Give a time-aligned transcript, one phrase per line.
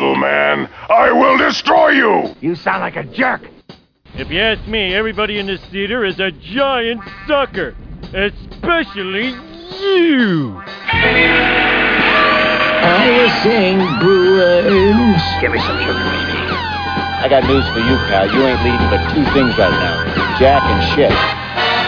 [0.00, 0.68] little man.
[0.88, 2.34] I will destroy you!
[2.40, 3.42] You sound like a jerk.
[4.14, 7.76] If you ask me, everybody in this theater is a giant sucker.
[8.12, 10.60] Especially you.
[12.82, 15.22] I was saying Brewers.
[15.40, 16.40] Give me some sugar, baby.
[17.20, 18.26] I got news for you, pal.
[18.32, 21.10] You ain't leading but two things right now Jack and shit.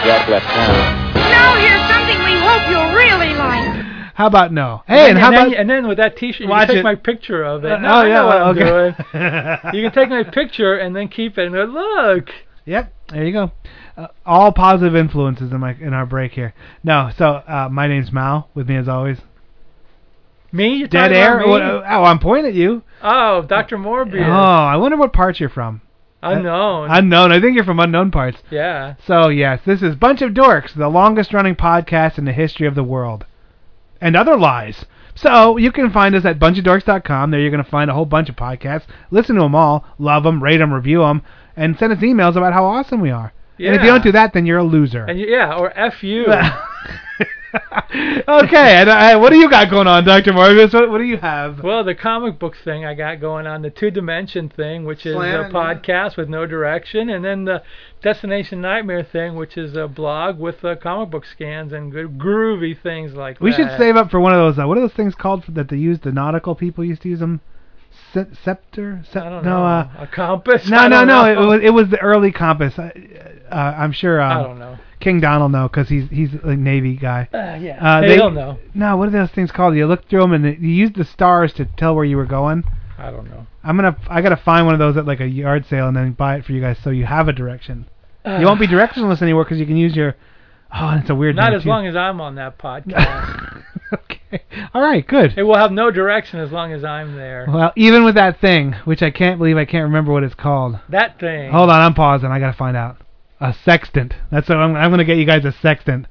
[0.05, 1.02] Jack left town.
[4.15, 4.83] How about no?
[4.87, 6.83] Hey, and, how then, about and then with that T-shirt, you can take it.
[6.83, 7.71] my picture of it.
[7.71, 8.93] Uh, Now oh, I yeah, know what I'm okay.
[9.13, 9.73] doing.
[9.73, 12.29] You can take my picture and then keep it and go, look.
[12.65, 13.51] Yep, there you go.
[13.97, 16.53] Uh, all positive influences in my in our break here.
[16.83, 18.49] No, so uh, my name's Mal.
[18.53, 19.17] With me as always,
[20.51, 20.75] Me?
[20.75, 21.39] You're Dead talking Air.
[21.39, 21.45] me?
[21.87, 22.83] Oh, I'm pointing at you.
[23.01, 23.77] Oh, Dr.
[23.77, 24.27] Morbius.
[24.27, 25.81] Oh, I wonder what parts you're from.
[26.21, 26.89] Unknown.
[26.89, 27.31] Unknown.
[27.33, 28.37] I think you're from unknown parts.
[28.49, 28.95] yeah.
[29.05, 32.75] So yes, this is Bunch of Dorks, the longest running podcast in the history of
[32.75, 33.25] the world,
[34.03, 34.85] and other lies.
[35.15, 37.31] So you can find us at bunchofdorks.com.
[37.31, 38.85] There you're going to find a whole bunch of podcasts.
[39.09, 41.21] Listen to them all, love them, rate them, review them,
[41.55, 43.33] and send us emails about how awesome we are.
[43.57, 43.67] Yeah.
[43.67, 45.05] And if you don't do that, then you're a loser.
[45.05, 46.25] And you, yeah, or F you.
[48.27, 50.31] okay, and uh, what do you got going on, Dr.
[50.31, 50.73] Morgus?
[50.73, 51.63] What, what do you have?
[51.63, 55.15] Well, the comic book thing I got going on, the two dimension thing, which is
[55.15, 57.61] a it, podcast with no direction, and then the
[58.03, 62.79] Destination Nightmare thing, which is a blog with uh, comic book scans and good groovy
[62.79, 63.57] things like We that.
[63.57, 64.61] We should save up for one of those.
[64.61, 65.99] Uh, what are those things called for, that they use?
[66.01, 67.39] The nautical people used to use them.
[68.13, 69.03] Se- scepter?
[69.09, 69.65] Se- I don't no, know.
[69.65, 70.67] uh, a compass?
[70.69, 71.25] no, I no, no.
[71.25, 71.47] It know.
[71.47, 72.77] was it was the early compass.
[72.77, 72.89] Uh,
[73.49, 74.21] uh, I'm sure.
[74.21, 74.77] Um, I don't know.
[74.99, 77.29] King Donald know because he's he's a Navy guy.
[77.33, 77.77] Uh, yeah.
[77.79, 78.57] Uh, Hey, they he'll know.
[78.73, 79.75] No, what are those things called?
[79.75, 82.63] You look through them and you use the stars to tell where you were going.
[82.97, 83.47] I don't know.
[83.63, 86.11] I'm gonna I gotta find one of those at like a yard sale and then
[86.13, 87.85] buy it for you guys so you have a direction.
[88.25, 90.15] You won't be directionless anymore because you can use your.
[90.73, 91.35] Oh, it's a weird.
[91.35, 91.69] Not name, as too.
[91.69, 93.63] long as I'm on that podcast.
[93.93, 94.43] okay.
[94.73, 95.05] All right.
[95.07, 95.37] Good.
[95.37, 97.45] it will have no direction as long as I'm there.
[97.47, 100.79] Well, even with that thing, which I can't believe I can't remember what it's called.
[100.89, 101.51] That thing.
[101.51, 102.31] Hold on, I'm pausing.
[102.31, 102.97] I gotta find out.
[103.39, 104.13] A sextant.
[104.31, 104.75] That's what I'm.
[104.75, 106.07] I'm gonna get you guys a sextant.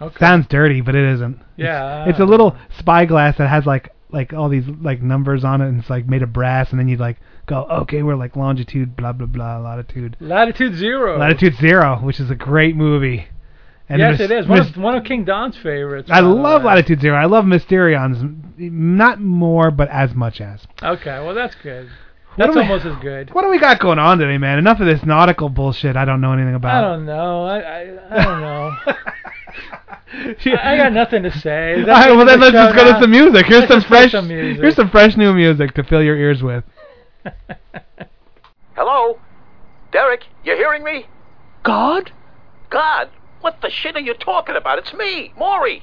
[0.00, 0.18] Okay.
[0.18, 1.38] Sounds dirty, but it isn't.
[1.56, 2.08] Yeah.
[2.08, 5.80] It's a little spyglass that has like like all these like numbers on it, and
[5.80, 9.12] it's like made of brass, and then you like go, okay, we're like longitude, blah
[9.12, 11.18] blah blah, latitude, Latitude Zero.
[11.18, 13.26] latitude zero, which is a great movie.
[13.88, 14.46] And yes, Mis- it is.
[14.46, 16.08] One, Mis- of, one of King Don's favorites.
[16.10, 16.68] I love way.
[16.68, 17.16] Latitude Zero.
[17.16, 20.66] I love Mysterians, not more, but as much as.
[20.82, 21.88] Okay, well that's good.
[22.36, 23.32] What That's we- almost as good.
[23.32, 24.58] What do we got going on today, man?
[24.58, 25.96] Enough of this nautical bullshit.
[25.96, 26.82] I don't know anything about.
[26.82, 27.44] I don't know.
[27.44, 27.80] I I,
[28.10, 28.72] I don't know.
[30.56, 31.74] I, I got nothing to say.
[31.80, 33.46] All right, well then let's just go to some music.
[33.46, 34.12] Here's Let's some fresh.
[34.12, 34.60] some music.
[34.62, 36.64] Here's some fresh new music to fill your ears with.
[38.74, 39.18] Hello?
[39.92, 41.06] Derek, you hearing me?
[41.62, 42.10] God?
[42.70, 43.08] God,
[43.40, 44.78] what the shit are you talking about?
[44.78, 45.82] It's me, Maury.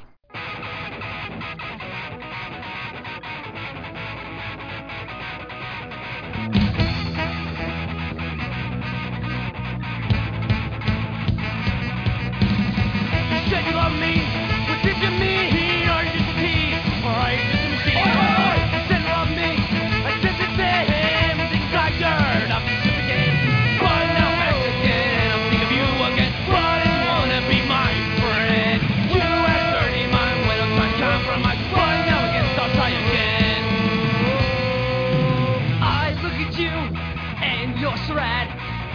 [13.49, 14.30] said you love me,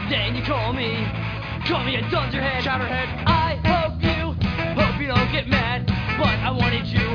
[0.09, 1.05] Then you call me,
[1.67, 2.62] call me a dunderhead.
[2.62, 3.27] Chowderhead.
[3.27, 4.34] I hope you,
[4.81, 5.87] hope you don't get mad.
[6.17, 7.06] But I wanted you,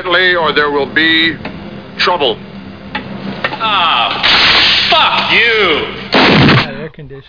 [0.00, 1.36] quietly or there will be
[1.98, 2.36] trouble.
[3.62, 4.22] Ah,
[4.90, 5.86] fuck you!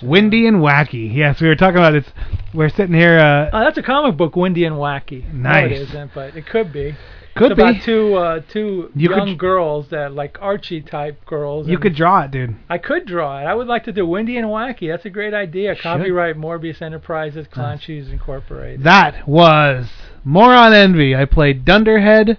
[0.08, 1.14] Windy and wacky.
[1.14, 2.06] Yes, we were talking about this.
[2.54, 3.20] We're sitting here.
[3.20, 5.32] Uh, oh, that's a comic book, Windy and Wacky.
[5.34, 5.70] Nice.
[5.70, 6.96] No, it isn't, but it could be.
[7.36, 7.62] Could it's be.
[7.62, 11.68] about two uh, two you young could, girls that like Archie type girls.
[11.68, 12.56] You could draw it, dude.
[12.70, 13.46] I could draw it.
[13.46, 14.92] I would like to do Windy and Wacky.
[14.92, 15.76] That's a great idea.
[15.76, 18.84] Copyright Morbius Enterprises, Clown Incorporated.
[18.84, 19.88] That was
[20.24, 21.16] Moron Envy.
[21.16, 22.38] I played Dunderhead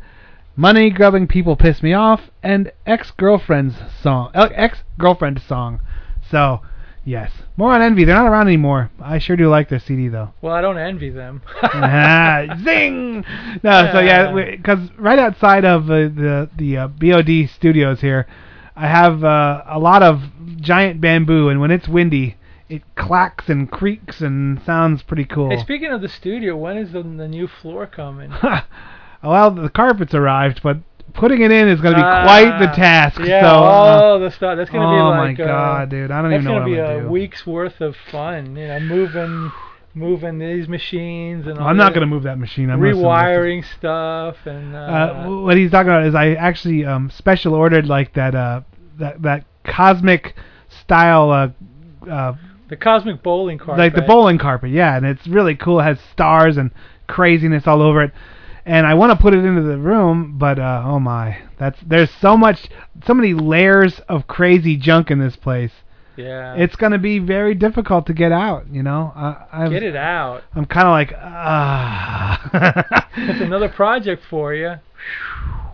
[0.56, 5.80] money grubbing people piss me off, and ex girlfriend's song, uh, ex girlfriend song.
[6.30, 6.60] So,
[7.04, 8.04] yes, more on Envy.
[8.04, 8.90] They're not around anymore.
[9.00, 10.32] I sure do like their CD though.
[10.40, 11.42] Well, I don't envy them.
[11.62, 12.56] Uh-huh.
[12.62, 13.24] zing!
[13.62, 18.26] No, so yeah, because right outside of uh, the the uh, BOD studios here,
[18.76, 20.22] I have uh, a lot of
[20.60, 22.36] giant bamboo, and when it's windy.
[22.68, 25.50] It clacks and creaks and sounds pretty cool.
[25.50, 28.32] Hey, speaking of the studio, when is the, the new floor coming?
[29.22, 30.78] well, the carpets arrived, but
[31.14, 33.20] putting it in is going to be quite the task.
[33.20, 34.56] Yeah, so, uh, all the stuff.
[34.56, 36.62] That's gonna oh be like my uh, god, dude, I don't that's even know what
[36.62, 38.56] I'm be gonna a week's worth of fun.
[38.56, 39.52] You know, moving,
[39.94, 42.70] moving these machines and all I'm not going to move that machine.
[42.70, 46.14] I'm gonna send it to- rewiring stuff and uh, Uh, what he's talking about is
[46.14, 48.62] I actually um, special ordered like that uh,
[48.98, 50.34] that that cosmic
[50.68, 52.34] style uh, uh,
[52.68, 53.78] the cosmic bowling carpet.
[53.78, 55.80] like the bowling carpet, yeah, and it's really cool.
[55.80, 56.70] It has stars and
[57.06, 58.12] craziness all over it.
[58.64, 62.10] And I want to put it into the room, but uh, oh my, that's there's
[62.20, 62.68] so much,
[63.06, 65.72] so many layers of crazy junk in this place.
[66.16, 66.54] Yeah.
[66.54, 68.66] It's gonna be very difficult to get out.
[68.70, 70.42] You know, I, I've, Get it out.
[70.54, 73.08] I'm kind of like, ah.
[73.16, 74.74] It's another project for you.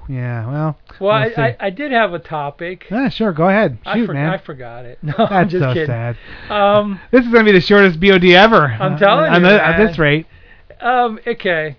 [0.08, 0.78] yeah, well.
[1.00, 1.26] Well, I.
[1.36, 2.86] I, I did have a topic.
[2.90, 3.78] Yeah, sure, go ahead.
[3.84, 4.30] I, Shoot, for- man.
[4.30, 4.98] I forgot it.
[5.02, 5.86] No, I'm That's just so kidding.
[5.88, 6.16] sad.
[6.48, 8.64] Um, This is gonna be the shortest BOD ever.
[8.66, 9.86] I'm telling on you, the- At man.
[9.86, 10.26] this rate.
[10.80, 11.76] um, okay.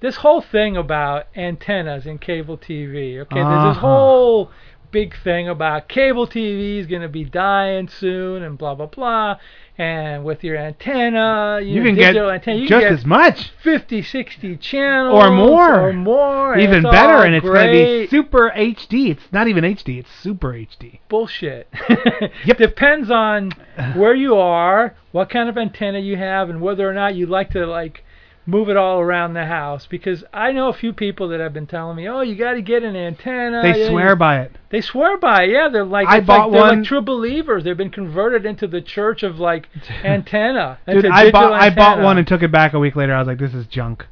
[0.00, 3.18] This whole thing about antennas and cable TV.
[3.20, 3.80] Okay, there's this Uh-huh.
[3.80, 4.50] whole
[4.90, 9.36] big thing about cable TV is going to be dying soon and blah blah blah.
[9.76, 13.50] And with your antenna, you, You can get antenna, you just can get as much
[13.62, 16.56] 50, 60 channels or more, or more.
[16.58, 19.10] even better, and it's gonna be super HD.
[19.10, 19.98] It's not even HD.
[19.98, 21.00] It's super HD.
[21.08, 21.68] bullshit.
[22.58, 23.52] Depends on
[23.94, 27.50] where you are, what kind of antenna you have, and whether or not you like
[27.50, 28.04] to like
[28.48, 29.86] move it all around the house.
[29.86, 32.62] Because I know a few people that have been telling me, "Oh, you got to
[32.62, 34.52] get an antenna." They Yeah, swear you- by it.
[34.70, 35.50] They swear by it.
[35.50, 37.64] Yeah, they're like I bought like, they're one- like true believers.
[37.64, 39.68] They've been converted into the church of like
[40.04, 40.78] antenna.
[40.86, 43.14] Dude, I bought digital I bought one and took it back a week later.
[43.14, 44.06] I was like, this is junk.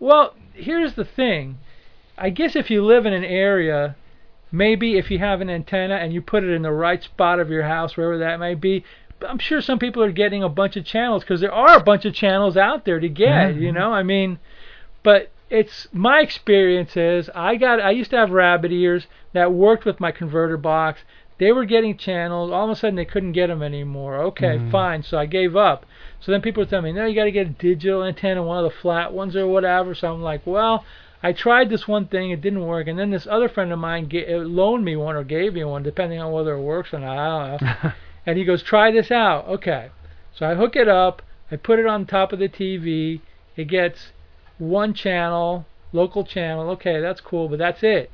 [0.00, 1.58] Well, here's the thing.
[2.16, 3.96] I guess if you live in an area,
[4.52, 7.50] maybe if you have an antenna and you put it in the right spot of
[7.50, 8.84] your house, wherever that may be,
[9.24, 12.04] I'm sure some people are getting a bunch of channels because there are a bunch
[12.04, 13.28] of channels out there to get.
[13.54, 13.60] Yeah.
[13.60, 14.38] You know, I mean,
[15.02, 19.84] but it's my experience is I got I used to have rabbit ears that worked
[19.84, 21.00] with my converter box.
[21.38, 22.52] They were getting channels.
[22.52, 24.18] All of a sudden, they couldn't get them anymore.
[24.18, 24.70] Okay, Mm.
[24.70, 25.02] fine.
[25.02, 25.84] So I gave up.
[26.20, 28.64] So then people were telling me, no, you got to get a digital antenna, one
[28.64, 29.94] of the flat ones or whatever.
[29.96, 30.84] So I'm like, well,
[31.24, 32.86] I tried this one thing, it didn't work.
[32.86, 35.64] And then this other friend of mine ga- uh, loaned me one or gave me
[35.64, 37.16] one, depending on whether it works or not.
[37.16, 37.92] I don't know.
[38.26, 39.46] and he goes, try this out.
[39.46, 39.90] Okay.
[40.34, 41.22] So I hook it up.
[41.50, 43.20] I put it on top of the TV.
[43.56, 44.12] It gets
[44.58, 46.70] one channel, local channel.
[46.70, 48.10] Okay, that's cool, but that's it.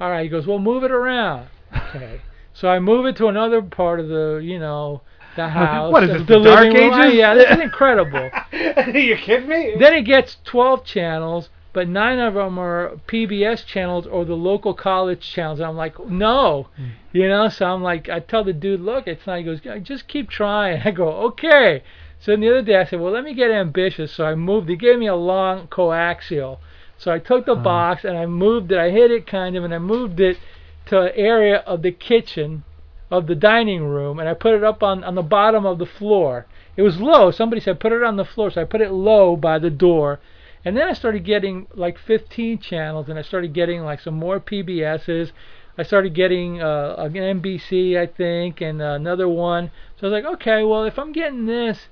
[0.00, 0.24] All right.
[0.24, 1.48] He goes, well, move it around.
[1.74, 2.20] Okay.
[2.52, 5.00] so I move it to another part of the, you know,
[5.36, 5.92] the house.
[5.92, 7.00] What is this, the Dark living room.
[7.00, 7.14] Ages?
[7.14, 8.30] Yeah, this is incredible.
[8.52, 9.74] you kidding me?
[9.78, 14.74] Then it gets 12 channels, but nine of them are PBS channels or the local
[14.74, 15.58] college channels.
[15.58, 16.88] And I'm like, no, hmm.
[17.12, 17.48] you know.
[17.48, 19.38] So I'm like, I tell the dude, look, it's not.
[19.38, 20.82] He goes, I just keep trying.
[20.84, 21.82] I go, okay.
[22.20, 24.12] So then the other day I said, well, let me get ambitious.
[24.12, 24.68] So I moved.
[24.68, 26.58] He gave me a long coaxial.
[26.98, 27.62] So I took the uh-huh.
[27.62, 28.78] box and I moved it.
[28.78, 30.38] I hid it kind of, and I moved it
[30.86, 32.64] to an area of the kitchen
[33.10, 35.86] of the dining room and I put it up on, on the bottom of the
[35.86, 36.46] floor.
[36.76, 37.30] It was low.
[37.30, 40.20] Somebody said put it on the floor, so I put it low by the door.
[40.64, 44.38] And then I started getting like 15 channels and I started getting like some more
[44.38, 45.32] PBSs.
[45.76, 49.70] I started getting uh, an NBC, I think, and uh, another one.
[49.96, 51.88] So I was like, okay, well, if I'm getting this,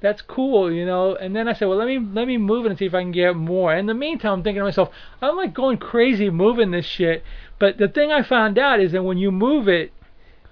[0.00, 1.16] that's cool, you know.
[1.16, 3.00] And then I said, well, let me let me move it and see if I
[3.02, 3.74] can get more.
[3.74, 4.90] In the meantime, I'm thinking to myself,
[5.20, 7.24] I'm like going crazy moving this shit.
[7.58, 9.92] But the thing I found out is that when you move it,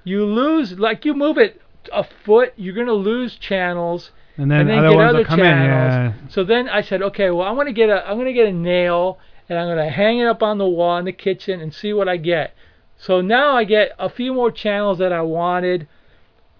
[0.04, 1.60] you lose like you move it
[1.92, 4.10] a foot, you're gonna lose channels.
[4.38, 6.14] And then and then other get other come in, channels.
[6.16, 6.28] yeah.
[6.30, 9.18] So then I said, okay, well I'm gonna get a I'm gonna get a nail
[9.48, 12.08] and I'm gonna hang it up on the wall in the kitchen and see what
[12.08, 12.54] I get.
[12.96, 15.86] So now I get a few more channels that I wanted,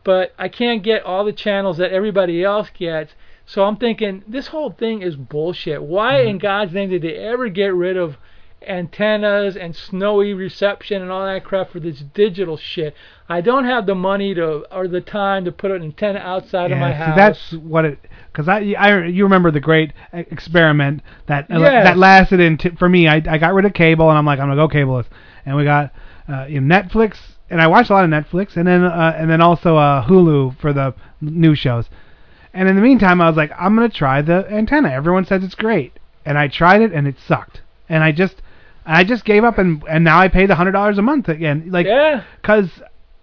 [0.04, 3.14] but I can't get all the channels that everybody else gets.
[3.46, 5.82] So I'm thinking this whole thing is bullshit.
[5.82, 6.28] Why Mm-hmm.
[6.28, 8.16] in God's name did they ever get rid of
[8.68, 12.94] antennas and snowy reception and all that crap for this digital shit?
[13.28, 16.78] I don't have the money to or the time to put an antenna outside of
[16.78, 17.16] my Yeah, see, house.
[17.16, 17.98] that's what it.
[18.30, 21.84] Because I, I, you remember the great experiment that uh, Yes.
[21.84, 23.08] that lasted in t- for me.
[23.08, 25.06] I, I got rid of cable and I'm like I'm gonna go cableless,
[25.46, 25.92] and we got
[26.28, 27.18] uh, you know, Netflix,
[27.50, 30.58] and I watched a lot of Netflix, and then uh, and then also uh, Hulu
[30.58, 31.88] for the new shows.
[32.54, 34.90] And in the meantime, I was like, I'm gonna try the antenna.
[34.90, 38.42] Everyone says it's great, and I tried it and it sucked, and I just
[38.84, 41.70] I just gave up, and and now I pay the hundred dollars a month again,
[41.70, 42.24] like yeah.
[42.40, 42.68] because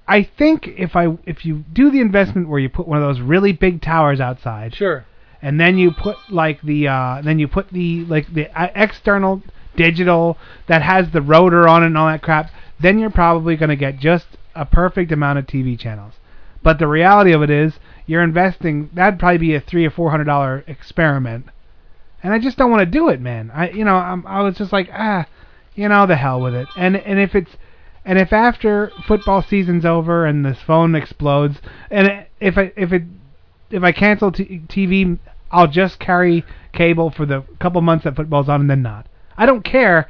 [0.08, 3.22] I think if I if you do the investment where you put one of those
[3.22, 5.06] really big towers outside, Sure.
[5.42, 9.44] and then you put like the uh then you put the like the uh, external
[9.76, 10.38] digital
[10.68, 12.50] that has the rotor on it and all that crap,
[12.80, 14.26] then you're probably going to get just
[14.56, 16.14] a perfect amount of TV channels.
[16.64, 17.74] But the reality of it is,
[18.06, 18.90] you're investing.
[18.94, 21.46] That'd probably be a three or four hundred dollar experiment,
[22.24, 23.52] and I just don't want to do it, man.
[23.54, 25.26] I you know I'm, I was just like ah,
[25.80, 26.68] you know the hell with it.
[26.76, 27.52] And and if it's
[28.06, 31.60] and if after football season's over and this phone explodes,
[31.90, 33.04] and if I if it
[33.72, 35.18] if I cancel t- TV,
[35.52, 36.44] I'll just carry
[36.74, 39.08] cable for the couple months that football's on and then not.
[39.38, 40.10] I don't care.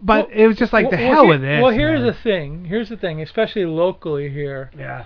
[0.00, 1.62] But it was just like the Well- hell well, with it.
[1.62, 2.06] Well, here's man.
[2.08, 2.64] the thing.
[2.66, 4.70] Here's the thing, especially locally here.
[4.76, 5.04] yeah.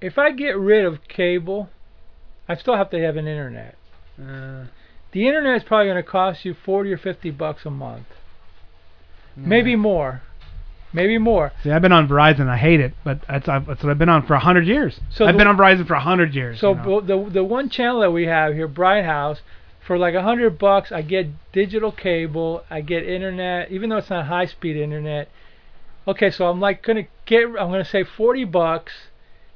[0.00, 1.68] If I get rid of cable,
[2.48, 3.76] I still have to have an internet.
[4.18, 4.64] Uh,
[5.12, 8.06] The internet is probably going to cost you 40 or 50 bucks a month.
[9.36, 9.80] Maybe mm.
[9.80, 10.22] more.
[10.92, 11.52] Maybe more.
[11.62, 12.48] See, I've been on Verizon.
[12.48, 15.00] I hate it, but that's I've, that's what I've been on for a hundred years.
[15.10, 16.58] So I've the- been on Verizon for a hundred years.
[16.58, 17.00] So you know.
[17.00, 19.40] the the one channel that we have here, Bright House,
[19.86, 24.10] for like a hundred bucks, I get digital cable, I get internet, even though it's
[24.10, 25.28] not high speed internet.
[26.08, 28.92] Okay, so I'm like gonna get, I'm gonna say forty bucks,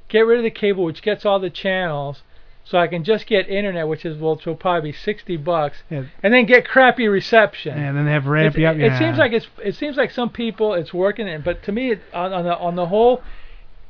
[0.07, 2.23] get rid of the cable, which gets all the channels,
[2.67, 6.05] so I can just get internet, which is well, will probably be sixty bucks, Yeah.
[6.23, 7.77] and then get crappy reception.
[7.77, 8.75] and then they have ramp you up.
[8.77, 11.91] It seems like it's it seems like some people it's working, and- but to me,
[11.91, 13.21] it, on, on the on the whole,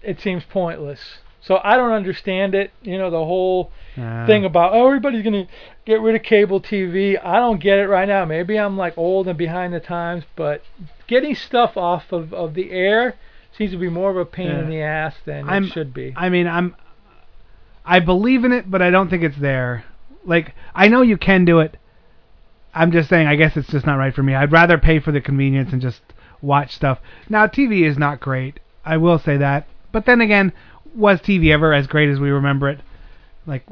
[0.03, 1.19] it seems pointless.
[1.41, 2.71] So I don't understand it.
[2.81, 4.25] You know, the whole Yeah.
[4.25, 5.47] thing about oh, everybody's gonna
[5.85, 7.17] get rid of cable TV.
[7.23, 8.25] I don't get it right now.
[8.25, 10.61] Maybe I'm like old and behind the times, but
[11.07, 13.15] getting stuff off of of the air
[13.55, 16.13] seems to be more of a pain in the ass than I'm- it should be.
[16.17, 16.75] I mean, I'm
[17.85, 19.85] I believe in it, but I don't think it's there.
[20.25, 21.77] Like I know you can do it.
[22.73, 24.35] I'm just saying, I guess it's just not right for me.
[24.35, 26.01] I'd rather pay for the convenience and just
[26.41, 26.99] watch stuff.
[27.29, 28.59] Now, TV is not great.
[28.83, 29.65] I will say that.
[29.93, 30.51] But then again,
[30.93, 32.79] was TV ever as great as we remember it?
[33.47, 33.63] Like,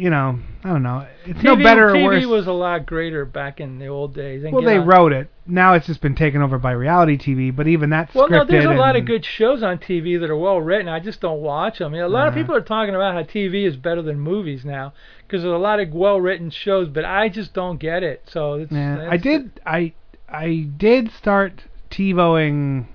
[0.00, 1.06] you know, I don't know.
[1.26, 2.24] It's no TV better or worse.
[2.24, 2.38] TV worse.
[2.38, 4.42] was a lot greater back in the old days.
[4.44, 5.28] and well, they on- wrote it.
[5.46, 7.54] Now it's just been taken over by reality TV.
[7.54, 10.36] But even that's Well, no, there's a lot of good shows on TV that are
[10.36, 10.88] well written.
[10.88, 11.92] I just don't watch them.
[11.94, 12.42] You know, a lot of Uh-huh.
[12.42, 14.94] people are talking about how TV is better than movies now
[15.26, 18.22] because there's a lot of well written shows, but I just don't get it.
[18.26, 19.60] So it's, Yeah, I did.
[19.66, 19.92] I
[20.28, 22.86] I did start TiVoing,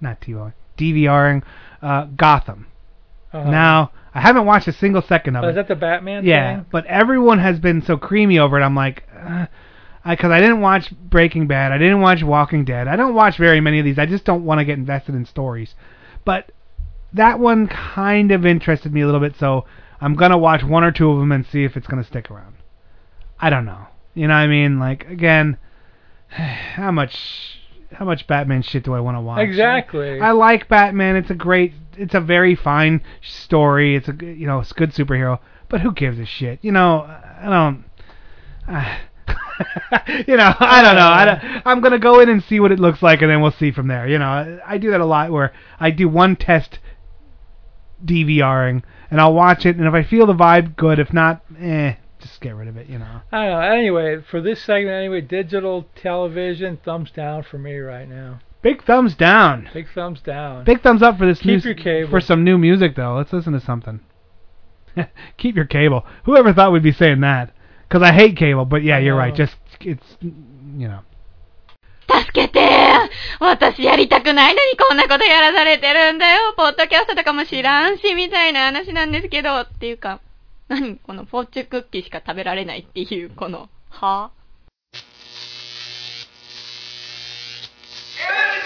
[0.00, 1.42] not TiVoing, DVRing
[1.82, 2.66] uh, Gotham.
[3.32, 3.50] uh-huh.
[3.50, 5.50] Now I haven't watched a single second of Oh, it.
[5.50, 6.66] is that the Batman yeah, thing?
[6.70, 8.62] but everyone has been so creamy over it.
[8.64, 9.46] I'm like, uh,
[10.04, 13.36] I because I didn't watch Breaking Bad, I didn't watch Walking Dead, I don't watch
[13.36, 13.98] very many of these.
[13.98, 15.74] I just don't want to get invested in stories.
[16.24, 16.50] But
[17.12, 19.64] that one kind of interested me a little bit, so
[20.00, 22.54] I'm gonna watch one or two of them and see if it's gonna stick around.
[23.38, 23.86] I don't know.
[24.14, 24.78] You know what I mean?
[24.80, 25.56] Like again,
[26.28, 27.58] how much
[27.92, 29.40] how much Batman shit do I want to watch?
[29.40, 30.20] Exactly.
[30.20, 31.16] I like Batman.
[31.16, 33.96] It's a great, it's a very fine story.
[33.96, 35.38] It's a you know, it's a good superhero.
[35.68, 36.58] But who gives a shit?
[36.62, 37.84] You know, I don't.
[38.66, 38.98] Uh,
[40.26, 41.08] you know, I don't know.
[41.08, 43.52] I don't, I'm gonna go in and see what it looks like, and then we'll
[43.52, 44.08] see from there.
[44.08, 46.78] You know, I, I do that a lot where I do one test
[48.04, 51.94] DVRing, and I'll watch it, and if I feel the vibe good, if not, eh,
[52.18, 52.88] just get rid of it.
[52.88, 53.20] You know.
[53.30, 53.60] I don't know.
[53.60, 58.40] Anyway, for this segment, anyway, digital television, thumbs down for me right now.
[58.61, 59.69] Big thumbs down.
[59.73, 60.63] Big thumbs down.
[60.65, 62.09] Big thumbs up for this Keep new your cable.
[62.09, 63.15] for some new music though.
[63.15, 63.99] Let's listen to something.
[65.37, 66.03] Keep your cable.
[66.25, 67.53] Whoever thought we'd be saying that?
[67.87, 69.33] Because I hate cable, but yeah, you're right.
[69.33, 69.45] know.
[69.45, 71.01] Just it's you know.
[72.07, 72.59] 助けて
[73.39, 76.53] 私やりたくないのにこんなことやらされてるんだよ。
[76.55, 80.21] ポッドキャストとかも知らんし、みたいな話なんですけど、っていうか、
[80.67, 84.31] 何このフォーチュンクッキーしか食べられないっていう、この、は「
[88.28, 88.59] Amen.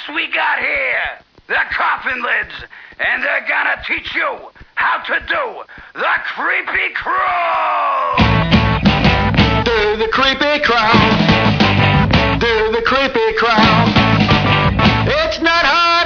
[0.00, 2.54] Next we got here the coffin lids,
[3.00, 5.62] and they're gonna teach you how to do
[5.94, 8.16] the creepy crawl.
[9.64, 10.94] Do the creepy crawl.
[12.38, 13.88] Do the creepy crawl.
[15.06, 15.99] It's not hard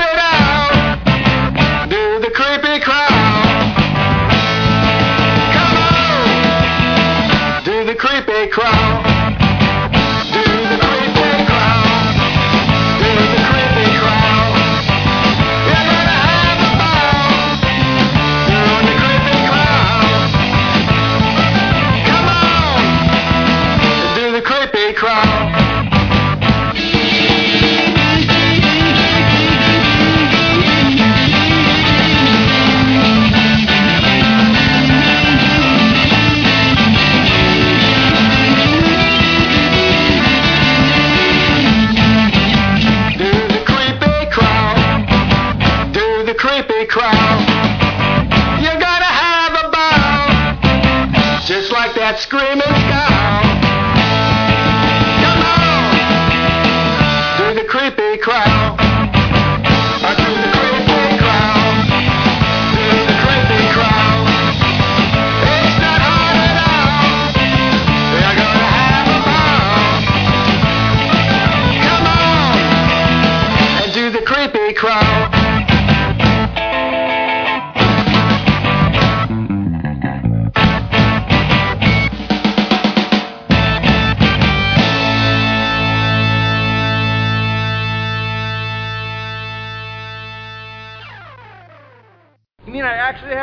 [52.24, 52.73] screaming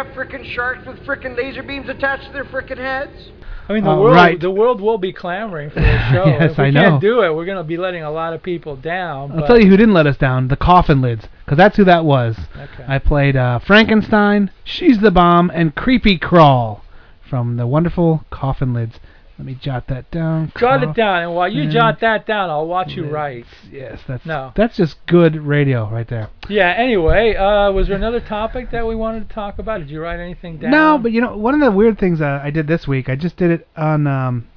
[0.03, 3.29] have frickin' sharks with frickin' laser beams attached to their frickin' heads?
[3.69, 4.39] I mean, the Oh, world right.
[4.39, 6.25] the world will be clamoring for this show.
[6.25, 6.99] Yes, if we I can't know.
[6.99, 9.31] do it, we're going to be letting a lot of people down.
[9.31, 12.03] I'll tell you who didn't let us down: the Coffin Lids, because that's who that
[12.03, 12.37] was.
[12.57, 12.83] Okay.
[12.87, 16.83] I played uh, Frankenstein, She's the Bomb, and Creepy Crawl
[17.29, 18.99] from the wonderful Coffin Lids.
[19.41, 20.51] Let me jot that down.
[20.56, 23.47] Jot it down, and while you and jot that down, I'll watch you write.
[23.71, 24.51] Yes, that's No.
[24.54, 26.30] that's just good radio right there.
[26.47, 26.69] Yeah.
[26.77, 29.80] Anyway, uh, was there another topic that we wanted to talk about?
[29.80, 30.69] Did you write anything down?
[30.69, 33.15] No, but you know, one of the weird things uh, I did this week, I
[33.15, 34.47] just did it on um,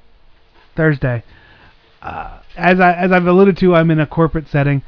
[0.75, 1.23] Thursday.
[2.03, 4.83] Uh, as I as I've alluded to, I'm in a corporate setting,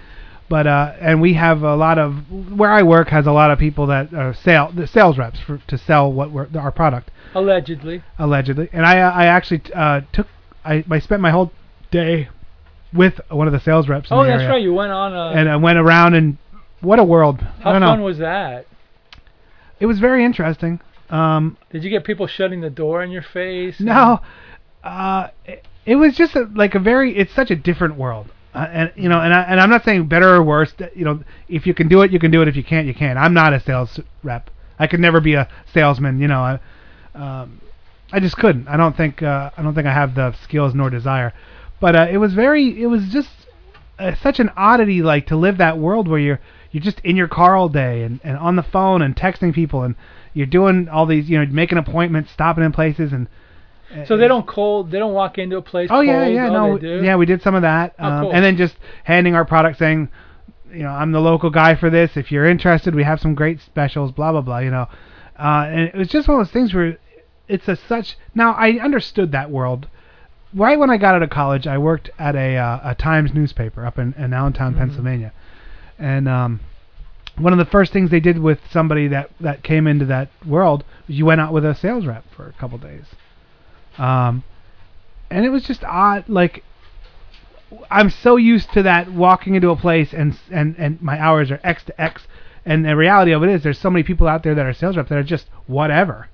[0.47, 3.57] but uh, and we have a lot of where I work has a lot of
[3.57, 8.03] people that are sale the sales reps for, to sell what we're, our product allegedly.
[8.17, 8.69] allegedly.
[8.73, 10.27] And I I actually uh, took
[10.63, 11.51] I I spent my whole
[11.91, 12.29] day
[12.93, 14.09] with one of the sales reps.
[14.11, 14.49] Oh, that's area.
[14.49, 14.61] right.
[14.61, 15.39] You went on a.
[15.39, 16.37] And I went around and
[16.81, 17.41] what a world.
[17.41, 18.03] How fun know.
[18.03, 18.67] was that?
[19.79, 20.79] it was very interesting.
[21.09, 23.79] Um, Did you get people shutting the door in your face?
[23.79, 24.19] No,
[24.83, 27.17] uh, it, it was just a, like a very.
[27.17, 30.07] It's such a different world, uh, and you know, and I, and I'm not saying
[30.07, 30.73] better or worse.
[30.95, 32.47] You know, if you can do it, you can do it.
[32.47, 33.17] If you can't, you can't.
[33.17, 34.49] I'm not a sales rep.
[34.79, 36.19] I could never be a salesman.
[36.19, 36.59] You know, I,
[37.17, 37.61] um,
[38.11, 38.67] I just couldn't.
[38.67, 39.21] I don't think.
[39.21, 41.33] Uh, I don't think I have the skills nor desire.
[41.79, 42.81] But uh, it was very.
[42.81, 43.29] It was just
[43.99, 46.39] uh, such an oddity, like to live that world where you're
[46.71, 49.83] you're just in your car all day and, and on the phone and texting people
[49.83, 49.95] and
[50.33, 53.27] you're doing all these, you know, making appointments, stopping in places and.
[54.05, 54.91] So they don't cold.
[54.91, 55.87] They don't walk into a place.
[55.89, 56.35] Oh yeah, cold?
[56.35, 58.33] yeah, Oh, no, yeah, we did some of that, Oh, um, cool.
[58.33, 58.75] and then just
[59.05, 60.09] handing our product, saying,
[60.73, 62.11] you know, I'm the local guy for this.
[62.17, 64.57] If you're interested, we have some great specials, blah blah blah.
[64.59, 64.87] You know,
[65.39, 66.97] uh, and it was just one of those things where
[67.47, 68.17] it's a such.
[68.35, 69.87] Now I understood that world.
[70.53, 73.85] Right when I got out of college, I worked at a uh, a Times newspaper
[73.85, 74.77] up in, in Allentown, Mhm.
[74.77, 75.33] Pennsylvania,
[75.99, 76.59] and um,
[77.37, 80.83] one of the first things they did with somebody that that came into that world
[81.07, 83.05] was you went out with a sales rep for a couple days.
[83.97, 84.43] Um,
[85.29, 86.27] and it was just odd.
[86.29, 86.63] Like
[87.91, 91.59] I'm so used to that walking into a place and and and my hours are
[91.63, 92.25] X to X,
[92.65, 94.95] and the reality of it is there's so many people out there that are sales
[94.95, 96.29] reps that are just whatever.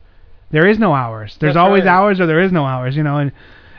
[0.54, 1.36] There is no hours.
[1.42, 1.92] There's That's always right.
[1.92, 2.96] hours or there is no hours.
[2.96, 3.34] You know, and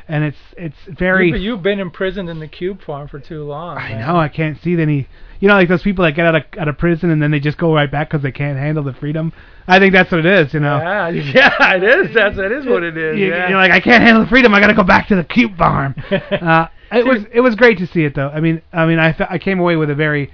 [0.08, 1.30] and it's it's very.
[1.30, 3.78] You've, you've been imprisoned in the cube farm for too long.
[3.78, 4.06] I man.
[4.06, 5.08] know I can't see any.
[5.40, 7.40] You know, like those people that get out of out of prison and then they
[7.40, 9.32] just go right back because they can't handle the freedom.
[9.66, 10.52] I think that's what it is.
[10.52, 10.78] You know.
[10.78, 12.14] Yeah, yeah, it is.
[12.14, 13.18] That's it is what it is.
[13.18, 13.48] You, yeah.
[13.48, 14.52] You're like, I can't handle the freedom.
[14.52, 15.94] I got to go back to the cube farm.
[16.10, 18.28] uh, it was it was great to see it though.
[18.28, 20.32] I mean, I mean, I, fe- I came away with a very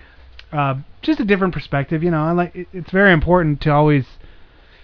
[0.53, 2.03] uh, just a different perspective.
[2.03, 4.07] You know, I like it, it's very important to always.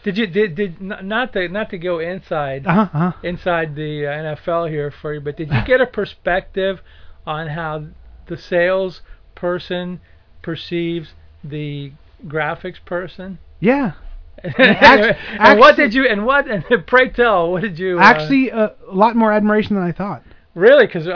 [0.07, 3.13] Did you did did not to not to go inside Uh-huh, uh-huh.
[3.25, 6.81] inside the uh, NFL here for you, but did you get a perspective
[7.27, 7.87] on how
[8.29, 9.03] the sales
[9.35, 10.01] person
[10.43, 11.91] perceives the
[12.25, 13.39] graphics person?
[13.59, 13.95] Yeah.
[14.45, 15.19] and Act-
[15.59, 18.69] what actually- did you and what and pray tell what did you uh, Actually, uh,
[18.89, 20.23] a lot more admiration than I thought.
[20.55, 21.07] really because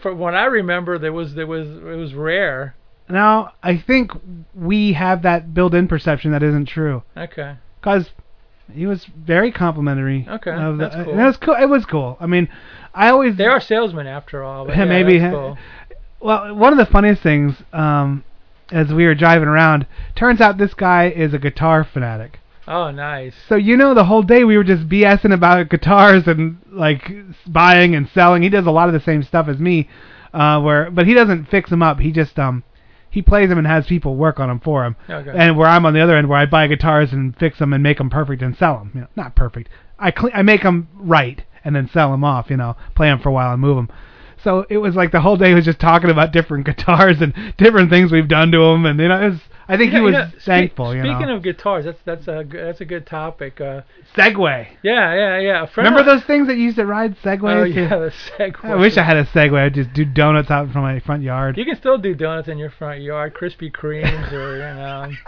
[0.00, 2.74] from what I remember there was there was it was rare
[3.10, 4.12] Now I think
[4.54, 7.02] we have that built-in perception that isn't true.
[7.14, 7.56] Okay.
[7.82, 8.08] Cause
[8.72, 10.26] he was very complimentary.
[10.28, 11.12] Okay, of the- that's cool.
[11.12, 11.54] and It was cool.
[11.54, 12.16] It was cool.
[12.20, 12.48] I mean,
[12.94, 14.66] I always They are salesmen after all.
[14.66, 15.18] But yeah, maybe.
[15.18, 15.56] cool.
[16.20, 18.24] Well, one of the funniest things, um,
[18.72, 22.40] as we were driving around, turns out this guy is a guitar fanatic.
[22.66, 23.34] Oh, nice.
[23.48, 27.10] So you know, the whole day we were just BSing about guitars and like
[27.46, 28.42] buying and selling.
[28.42, 29.88] He does a lot of the same stuff as me,
[30.34, 31.98] uh, where but he doesn't fix them up.
[32.00, 32.62] He just um
[33.10, 34.96] he plays them and has people work on them for him.
[35.08, 35.32] Okay.
[35.34, 37.82] And where I'm on the other end, where I buy guitars and fix them and
[37.82, 38.90] make them perfect and sell them.
[38.94, 39.68] You know, not perfect.
[39.98, 42.50] I cle I make them right and then sell them off.
[42.50, 43.88] You know, play them for a while and move them.
[44.42, 47.90] So it was like the whole day was just talking about different guitars and different
[47.90, 49.40] things we've done to them, and you know, it was.
[49.70, 50.94] I think You he was you know, spe- thankful.
[50.94, 51.36] you Speaking know.
[51.36, 53.60] of guitars, that's that's a that's a good topic.
[53.60, 53.82] Uh,
[54.16, 54.66] Segway.
[54.82, 55.66] yeah, yeah, yeah.
[55.76, 57.60] Remember of- those things that you used to ride Segways?
[57.60, 58.64] Oh yeah, the Segway.
[58.70, 59.64] I wish I had a Segway.
[59.66, 61.58] I'd just do donuts out from my front yard.
[61.58, 65.12] You can still do donuts in your front yard, Krispy Kremes, or you know.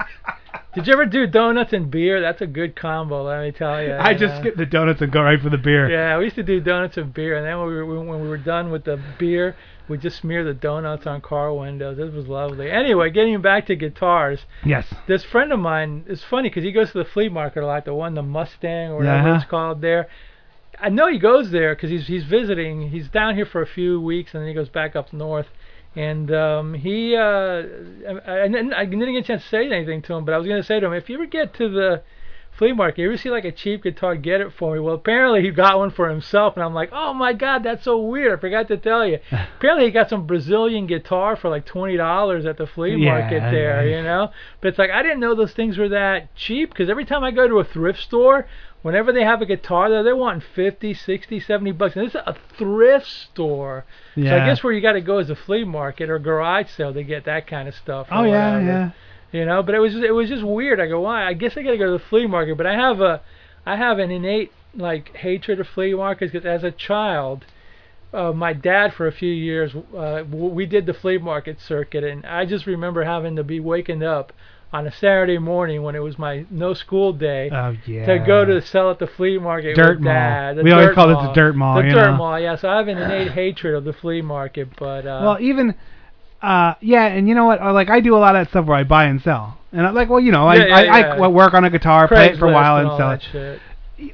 [0.74, 2.20] Did you ever do donuts and beer?
[2.20, 3.90] That's a good combo, let me tell you.
[3.92, 4.40] I you just know.
[4.40, 5.90] skip the donuts and go right for the beer.
[5.90, 8.28] Yeah, we used to do donuts and beer, and then when we were when we
[8.28, 9.56] were done with the beer,
[9.90, 11.98] we just smear the donuts on car windows.
[11.98, 12.70] It was lovely.
[12.70, 14.86] Anyway, getting back to guitars, Yes.
[15.06, 17.84] this friend of mine is funny because he goes to the flea market a lot,
[17.84, 19.36] the one, the Mustang or whatever Yeah.
[19.36, 20.08] it's called there.
[20.80, 22.88] I know he goes there because he's he's visiting.
[22.90, 25.48] He's down here for a few weeks and then he goes back up north.
[25.96, 27.64] And um, he, uh, I,
[28.28, 30.60] I, I didn't get a chance to say anything to him, but I was going
[30.62, 32.02] to say to him, if you ever get to the
[32.60, 34.80] flea market, you ever see like a cheap guitar, get it for me.
[34.80, 37.98] Well, apparently he got one for himself, and I'm like, oh my god, that's so
[37.98, 38.36] weird.
[38.36, 39.18] I forgot to tell you.
[39.56, 43.40] apparently he got some Brazilian guitar for like twenty dollars at the flea Yeah, market
[43.50, 43.96] there, yeah.
[43.96, 44.30] you know.
[44.60, 47.30] But it's like I didn't know those things were that cheap because every time I
[47.30, 48.46] go to a thrift store,
[48.82, 51.96] whenever they have a guitar there, they're wanting 50, 60, 70 bucks.
[51.96, 53.86] And this is a thrift store.
[54.16, 54.30] Yeah.
[54.30, 56.92] So I guess where you got to go is a flea market or garage sale
[56.92, 58.08] to get that kind of stuff.
[58.10, 58.90] Oh yeah, yeah.
[59.32, 60.80] You know, but it was it was just weird.
[60.80, 61.24] I go, why?
[61.26, 63.20] I guess I got to go to the flea market, but I have a
[63.64, 67.44] I have an innate like hatred of flea markets because as a child,
[68.12, 72.26] uh, my dad for a few years uh, we did the flea market circuit, and
[72.26, 74.32] I just remember having to be waking up
[74.72, 78.06] on a Saturday morning when it was my no school day Oh yeah.
[78.06, 80.14] to go to sell at the flea market Dirt with mall.
[80.14, 80.56] dad.
[80.56, 82.16] The We always called it the dirt mall, The dirt know.
[82.16, 82.54] mall, yeah.
[82.56, 85.74] So I have an innate hatred of the flea market, but uh, Well, even
[86.42, 87.60] uh yeah, and you know what?
[87.60, 89.58] Uh, Like I do a lot of that stuff where I buy and sell.
[89.72, 91.22] And I, like, well, you know, I Yeah, yeah, I, yeah.
[91.22, 93.22] I work on a guitar, play it for a while, and and sell it.
[93.30, 93.60] shit.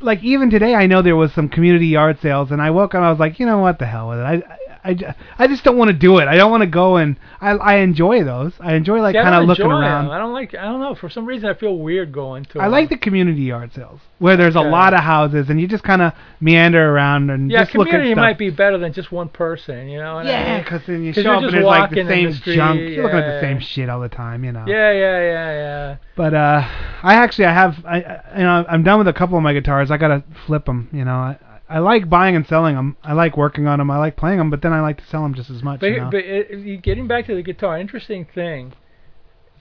[0.02, 2.98] Like even today, I know there was some community yard sales, and I woke up,
[2.98, 4.22] and I was like, you know what, the hell with it.
[4.22, 4.42] I
[4.86, 6.28] I, I, just don't want to do it.
[6.28, 8.52] I don't want to go and I I enjoy those.
[8.60, 10.06] I enjoy like kind of looking around.
[10.06, 10.12] them.
[10.12, 10.54] I don't like.
[10.54, 10.94] I don't know.
[10.94, 12.60] For some reason, I feel weird going to.
[12.60, 12.72] I them.
[12.72, 16.00] like the community yard sales where there's a lot of houses and you just kind
[16.00, 19.28] of meander around and Yeah, just look at community might be better than just one
[19.28, 19.88] person.
[19.88, 20.18] You know.
[20.18, 20.62] I Yeah, mean?
[20.62, 22.80] because then you show you're up and there's like the same the street, junk.
[22.80, 24.64] You're looking at the same shit all the time, you know.
[24.66, 25.96] Yeah, yeah, yeah, yeah.
[26.16, 26.62] But uh,
[27.02, 29.52] I actually I have I, I you know I'm done with a couple of my
[29.52, 29.90] guitars.
[29.90, 30.88] I gotta flip them.
[30.92, 32.96] You know, I I like buying and selling them.
[33.02, 33.90] I like working on them.
[33.90, 35.80] I like playing them, but then I like to sell them just as much.
[35.80, 36.10] But you know?
[36.10, 38.72] but it, getting back to the guitar, interesting thing.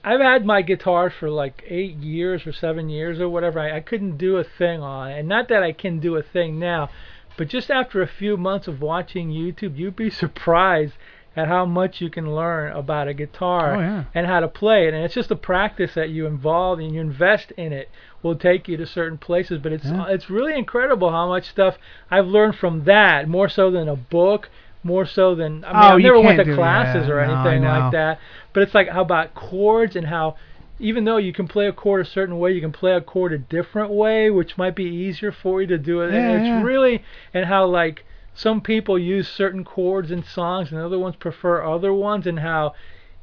[0.04, 3.58] I've had my guitar for like eight years or seven years or whatever.
[3.58, 6.22] I, I couldn't do a thing on it, and not that I can do a
[6.22, 6.90] thing now,
[7.36, 10.94] but just after a few months of watching YouTube, you'd be surprised
[11.36, 14.04] at how much you can learn about a guitar Oh, yeah.
[14.14, 14.94] and how to play it.
[14.94, 17.90] And it's just the practice that you involve and you invest in it
[18.22, 19.60] will take you to certain places.
[19.62, 20.06] But it's Yeah.
[20.08, 21.76] it's really incredible how much stuff
[22.10, 24.48] I've learned from that, more so than a book,
[24.82, 27.68] more so than I mean Oh, I've never went to classes yeah, or anything know.
[27.80, 28.18] like that.
[28.54, 30.36] But it's like how about chords and how
[30.78, 33.32] even though you can play a chord a certain way, you can play a chord
[33.32, 36.12] a different way, which might be easier for you to do it.
[36.12, 36.62] Yeah, and it's yeah.
[36.62, 37.02] really
[37.34, 38.04] and how like
[38.36, 42.74] some people use certain chords in songs and other ones prefer other ones and how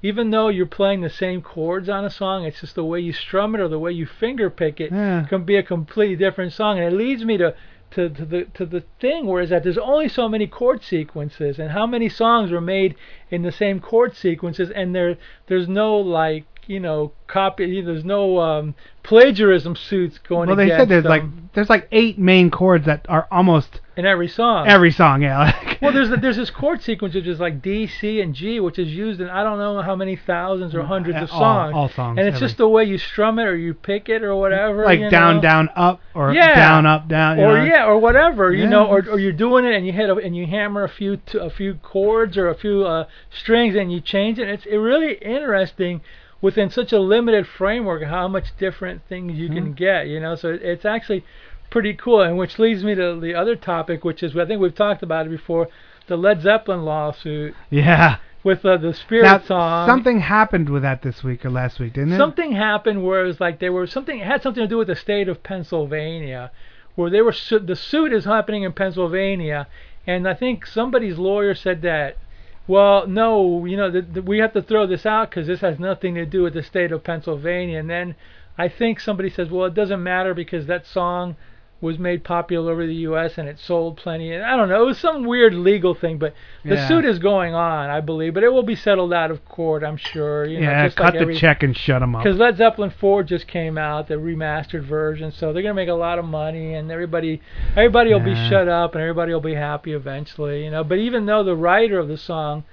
[0.02, 3.14] even though you're playing the same chords on a song, it's just the way you
[3.14, 5.26] strum it or the way you finger pick it Yeah.
[5.30, 6.78] can be a completely different song.
[6.78, 7.56] And it leads me to
[7.92, 11.60] to, to the to the thing where is that there's only so many chord sequences
[11.60, 12.96] and how many songs were made
[13.30, 18.40] in the same chord sequences and there there's no like you know copy there's no
[18.40, 21.24] um plagiarism suits going well, they against said there's like
[21.54, 25.22] there's like eight main chords that are almost in every song every song.
[25.22, 25.52] Yeah.
[25.84, 28.88] Well, there's there's this chord sequence which is like D, C, and G, which is
[28.88, 31.74] used in I don't know how many thousands or hundreds of songs.
[31.76, 34.24] all songs, And it's every- just the way you strum it or you pick it
[34.24, 34.86] or whatever.
[34.86, 35.42] like down, know?
[35.42, 36.56] down, up, or Yeah.
[36.56, 37.38] down, up, down.
[37.38, 37.66] or know.
[37.66, 40.34] yeah, or whatever, you know, or or you're doing it and you hit a, and
[40.38, 44.00] you hammer a few t- a few chords or a few uh, strings and you
[44.00, 44.48] change it.
[44.48, 46.00] It's it really interesting
[46.44, 49.72] within such a limited framework how much different things you can Hmm.
[49.72, 50.36] get, you know.
[50.36, 51.24] So it's actually
[51.72, 54.76] pretty cool, and which leads me to the other topic, which is I think we've
[54.76, 55.70] talked about it before,
[56.08, 57.56] the Led Zeppelin lawsuit.
[57.72, 58.18] Yeah.
[58.44, 59.88] with uh, the spirit now, song.
[59.88, 62.18] something happened with that this week or last week, didn't it?
[62.18, 64.90] Something happened where it was like they were something it had something to do with
[64.90, 66.52] the state of Pennsylvania,
[66.96, 69.68] where they were su- the suit is happening in Pennsylvania,
[70.06, 72.18] and I think somebody's lawyer said that.
[72.66, 75.80] Well, no, you know, the, the, we have to throw this out because this has
[75.80, 77.80] nothing to do with the state of Pennsylvania.
[77.80, 78.16] And then
[78.58, 81.36] I think somebody says, well, it doesn't matter because that song
[81.84, 83.38] was made popular over the U.S.
[83.38, 84.32] and it sold plenty.
[84.32, 86.88] And I don't know, it was some weird legal thing, but the Yeah.
[86.88, 89.98] suit is going on, I believe, but it will be settled out of court, I'm
[89.98, 90.46] sure.
[90.46, 92.24] You know, yeah, just cut like the every, check and shut them up.
[92.24, 95.94] because Led Zeppelin 4 just came out, the remastered version, so they're gonna make a
[95.94, 97.42] lot of money, and everybody,
[97.76, 100.86] everybody will be shut up, and everybody will be happy eventually, you know.
[100.86, 102.64] But even though the writer of the song,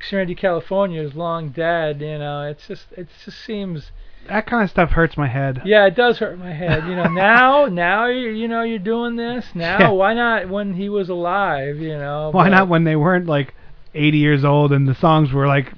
[0.00, 3.92] Serenity California, is long dead, you know, it's just, it just seems,
[4.28, 5.62] That kind of stuff hurts my head.
[5.64, 7.04] yeah, it does hurt my head, you know.
[7.10, 9.44] now, now you, you know, you're doing this.
[9.54, 9.88] Now, Yeah.
[9.90, 12.30] why not when he was alive, you know?
[12.32, 13.54] Why but- not when they weren't like
[13.94, 15.72] 80 years old and the songs were like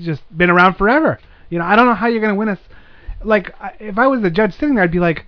[0.00, 1.18] just been around forever?
[1.50, 2.58] You know, I don't know how you're gonna win us.
[3.24, 5.26] Like, if I was the judge sitting there, I'd be like,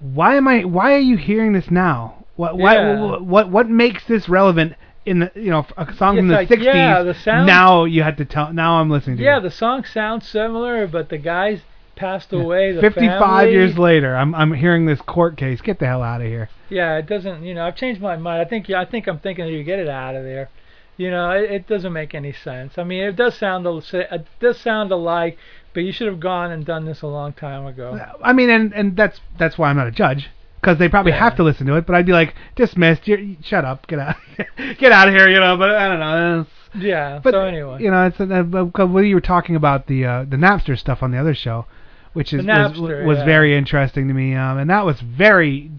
[0.00, 0.64] why am I?
[0.64, 2.24] Why are you hearing this now?
[2.36, 2.56] What?
[2.58, 3.18] Why, Yeah.
[3.18, 3.50] What?
[3.50, 4.74] What makes this relevant?
[5.06, 6.62] In the you know a song from the like, 60s.
[6.62, 8.52] yeah, the sound- Now you had to tell.
[8.52, 11.60] Now I'm listening to Yeah, the song sounds similar, but the guys
[12.00, 12.72] passed away.
[12.72, 15.60] The 55 family- years later, I'm I'm hearing this court case.
[15.60, 16.48] Get the hell out of here.
[16.70, 17.44] Yeah, it doesn't.
[17.44, 18.40] You know, I've changed my mind.
[18.40, 18.68] I think.
[18.68, 20.48] Yeah, I think I'm thinking that you get it out of there.
[20.96, 22.76] You know, it, it doesn't make any sense.
[22.76, 25.38] I mean, it does sound a, it does sound alike,
[25.72, 27.98] but you should have gone and done this a long time ago.
[28.22, 30.30] I mean, and and that's that's why I'm not a judge
[30.60, 31.86] because they probably have to listen to it.
[31.86, 33.08] But I'd be like, dismissed.
[33.08, 33.86] You're, shut up.
[33.86, 34.16] Get out.
[34.78, 35.28] get out of here.
[35.28, 35.56] You know.
[35.56, 36.40] But I don't know.
[36.40, 37.20] It's, Yeah.
[37.22, 40.24] but so anyway, you know, it's uh, because when you were talking about the uh,
[40.24, 41.66] the Napster stuff on the other show,
[42.12, 43.24] which is The was, was yeah.
[43.24, 45.70] very interesting to me, um, and that was very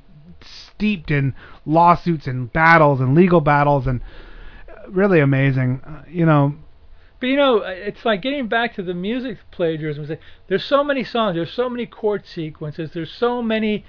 [0.42, 1.34] steeped in
[1.66, 4.02] lawsuits and battles and legal battles and
[4.70, 5.82] uh, really amazing.
[5.86, 6.56] Uh, you know,
[7.20, 10.18] But you know, it's like getting back to the music plagiarism.
[10.48, 11.36] There's so many songs.
[11.36, 12.92] There's so many chord sequences.
[12.94, 13.86] There's so many,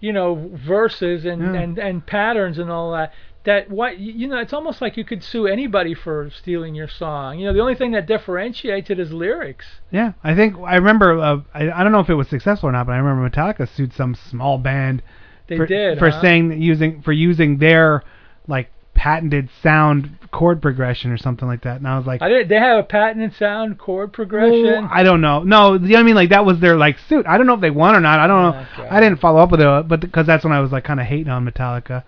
[0.00, 1.60] you know, verses and Yeah.
[1.60, 3.12] and and patterns and all that.
[3.44, 7.38] That what you know, it's almost like you could sue anybody for stealing your song.
[7.38, 9.66] You know, the only thing that differentiates it is lyrics.
[9.90, 11.18] Yeah, I think I remember.
[11.18, 13.68] Uh, I, I don't know if it was successful or not, but I remember Metallica
[13.68, 15.02] sued some small band
[15.46, 16.22] They for, did, for huh?
[16.22, 18.02] saying that using for using their
[18.48, 21.76] like patented sound chord progression or something like that.
[21.76, 22.48] And I was like, I did.
[22.48, 24.64] They have a patented sound chord progression.
[24.64, 25.42] "Well, I don't know.
[25.42, 26.14] No, you know what I mean?
[26.14, 27.26] Like that was their like suit.
[27.26, 28.20] I don't know if they won or not.
[28.20, 28.66] I don't know.
[28.78, 28.88] Okay.
[28.88, 31.06] I didn't follow up with it, but because that's when I was like kind of
[31.06, 32.04] hating on Metallica.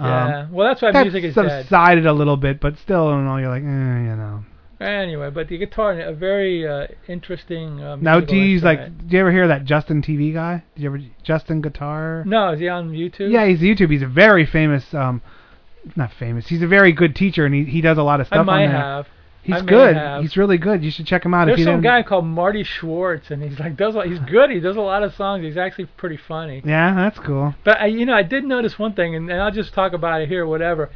[0.00, 0.46] Um, Yeah.
[0.50, 1.62] Well, that's why that music is dead.
[1.62, 4.44] subsided a little bit, but still, you know, you're like, eh, you know.
[4.80, 7.82] Anyway, but the guitar, a very uh, interesting.
[7.82, 9.08] Uh, Now, do you like?
[9.08, 10.62] Do you ever hear that Justin TV guy?
[10.74, 12.24] Did you ever Justin Guitar?
[12.26, 13.30] No, is he on YouTube?
[13.30, 13.90] Yeah, he's YouTube.
[13.90, 15.20] He's a very famous, um,
[15.96, 16.46] not famous.
[16.48, 18.64] He's a very good teacher, and he he does a lot of I stuff might
[18.64, 18.80] on there.
[18.80, 19.06] have.
[19.42, 19.96] He's I good.
[19.96, 20.22] have.
[20.22, 20.84] He's really good.
[20.84, 21.84] You should check him out if There's you some didn't.
[21.84, 24.50] guy called Marty Schwartz, and he's like does a- he's good.
[24.50, 25.42] He does a lot of songs.
[25.44, 26.62] He's actually pretty funny.
[26.64, 27.54] Yeah, that's cool.
[27.64, 30.20] But I, you know, I did notice one thing, and, and I'll just talk about
[30.20, 30.90] it here, whatever.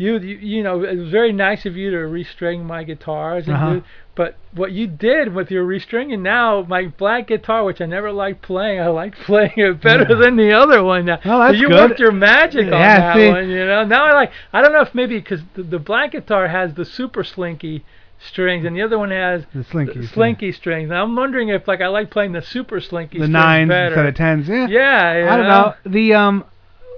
[0.00, 3.54] You, you, you know, it was very nice of you to restring my guitars, and
[3.56, 3.74] Uh-huh.
[3.74, 3.82] do,
[4.14, 8.40] but what you did with your restringing now, my black guitar, which I never liked
[8.40, 11.18] playing, I like playing it better than the other one now.
[11.24, 11.76] Oh, that's so you good.
[11.90, 13.28] worked your magic on Yeah, that see.
[13.28, 13.84] one, you know.
[13.84, 16.86] Now I like, I don't know if maybe because the, the black guitar has the
[16.86, 17.84] super slinky
[18.18, 20.00] strings, and the other one has The slinky.
[20.00, 20.88] the slinky strings.
[20.88, 23.86] Now I'm wondering if like I like playing the super slinky The strings nines better.
[23.88, 24.48] instead of tens.
[24.48, 24.66] Yeah.
[24.66, 25.74] Yeah, you I don't know.
[25.84, 26.44] The um,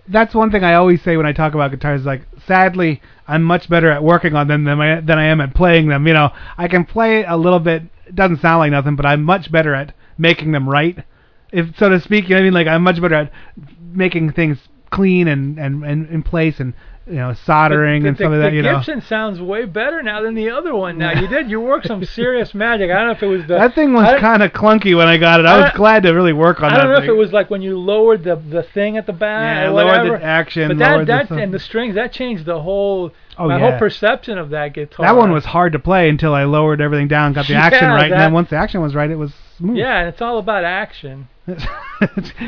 [0.08, 2.04] that's one thing I always say when I talk about guitars.
[2.04, 5.54] Like, sadly, I'm much better at working on them than I than I am at
[5.54, 6.06] playing them.
[6.06, 7.82] You know, I can play a little bit.
[8.06, 11.04] It doesn't sound like nothing, but I'm much better at making them right,
[11.52, 12.24] if so to speak.
[12.24, 12.54] You know what I mean?
[12.54, 13.32] Like, I'm much better at
[13.80, 14.58] making things
[14.90, 16.74] clean and and, and in place and
[17.06, 18.50] you know soldering the, and the, stuff like that.
[18.50, 18.76] the You know.
[18.76, 20.98] Gibson sounds way better now than the other one.
[20.98, 22.90] Now you did you worked some serious magic.
[22.90, 25.16] I don't know if it was the That thing was kind of clunky when I
[25.16, 25.46] got it.
[25.46, 26.74] I was glad to really work on it.
[26.76, 27.04] I don't know thing.
[27.04, 29.64] if it was like when you lowered the the thing at the back.
[29.64, 32.44] Yeah, or lowered the action, But that lowered the that and the strings that changed
[32.44, 33.70] the whole Oh, my yeah.
[33.70, 35.06] whole perception of that guitar.
[35.06, 37.94] That one was hard to play until I lowered everything down, got the action Yeah,
[37.94, 39.32] right, and then once the action was right, it was
[39.62, 39.76] smooth.
[39.76, 41.28] Yeah, and it's all about action.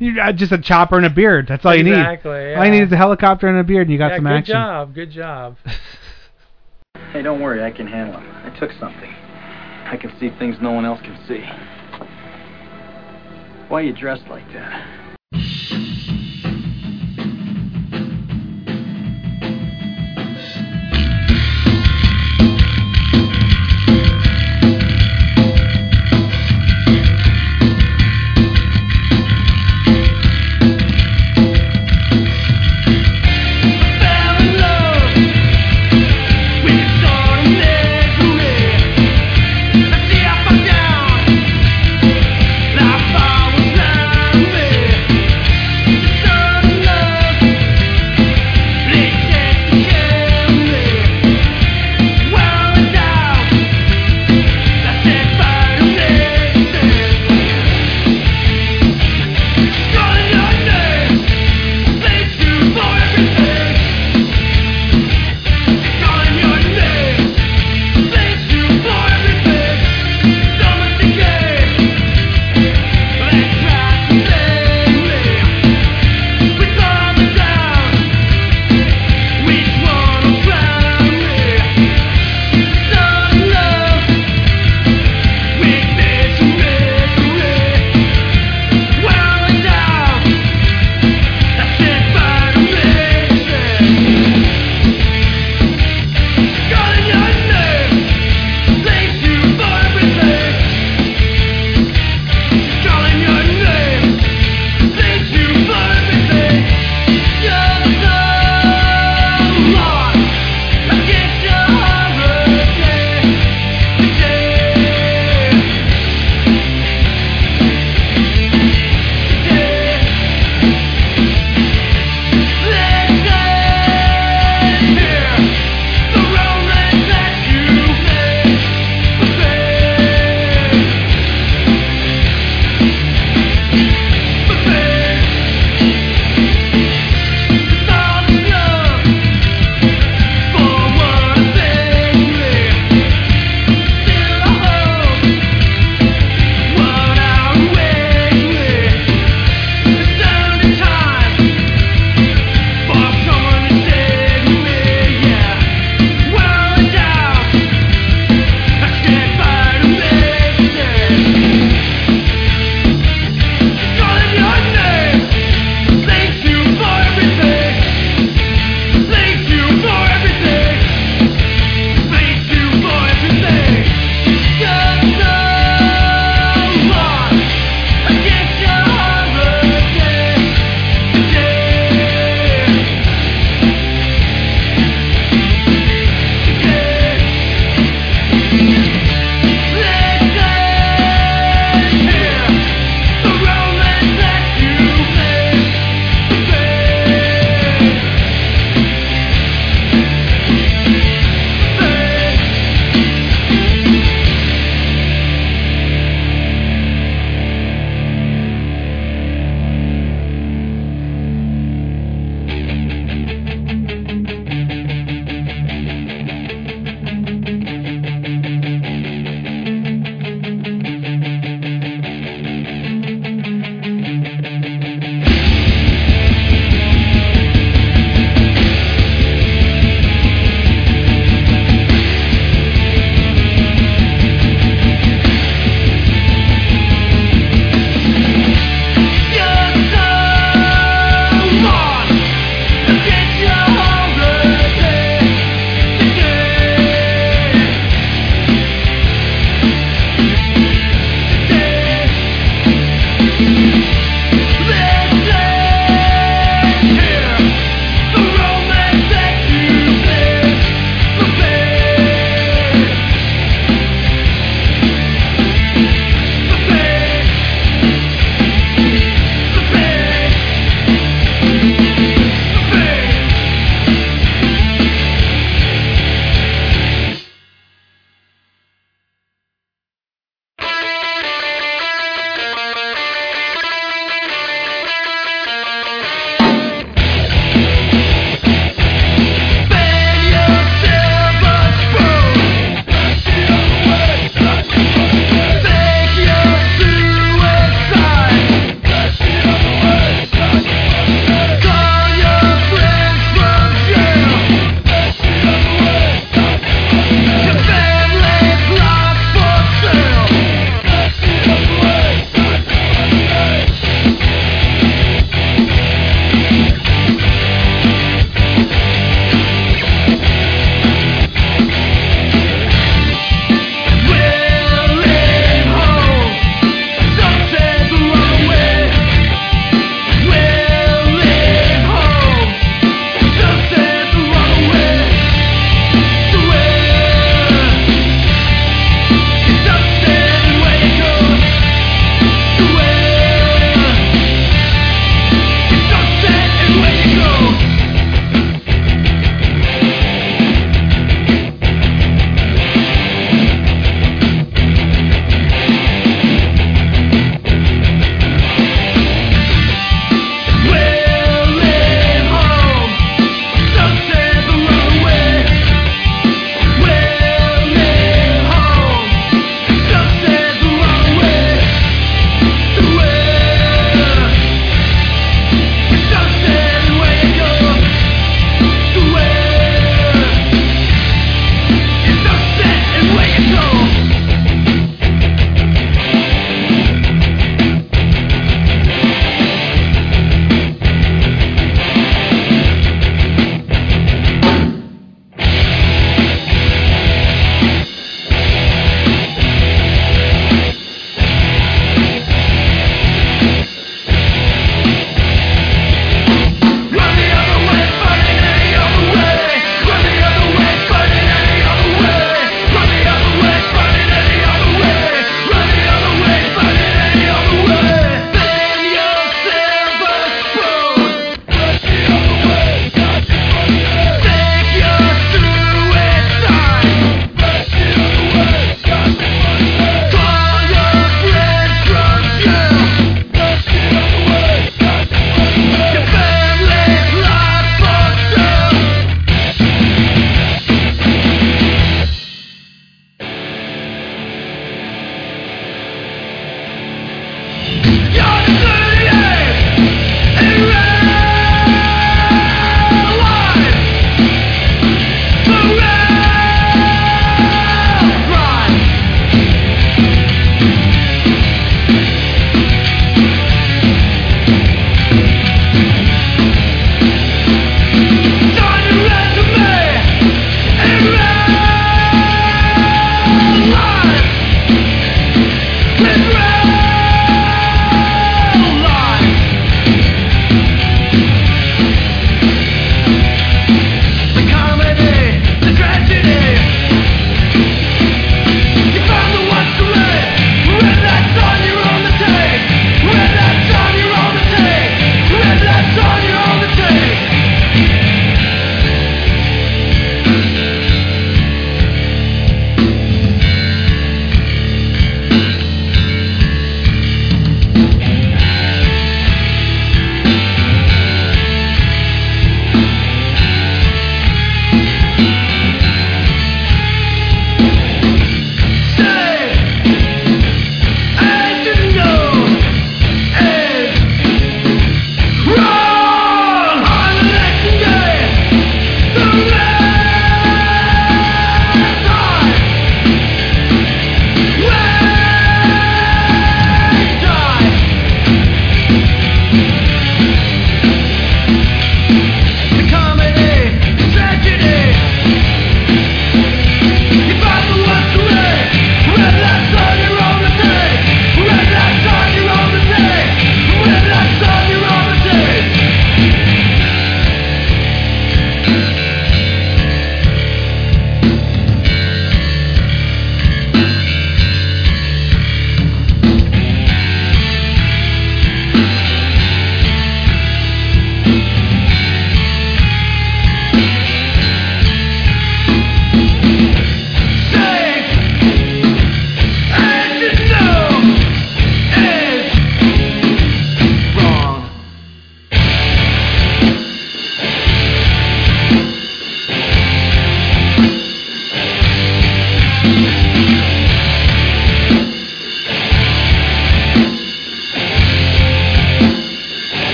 [0.00, 1.46] you got just a chopper and a beard.
[1.48, 1.90] That's all you need.
[1.90, 4.24] Exactly, All you need is a helicopter and a beard, and you got yeah, some
[4.24, 4.52] good action.
[4.52, 5.56] job, good job.
[7.12, 8.30] Hey, don't worry, I can handle them.
[8.44, 9.10] I took something.
[9.10, 11.40] I can see things no one else can see.
[13.68, 15.16] Why are you dressed like that?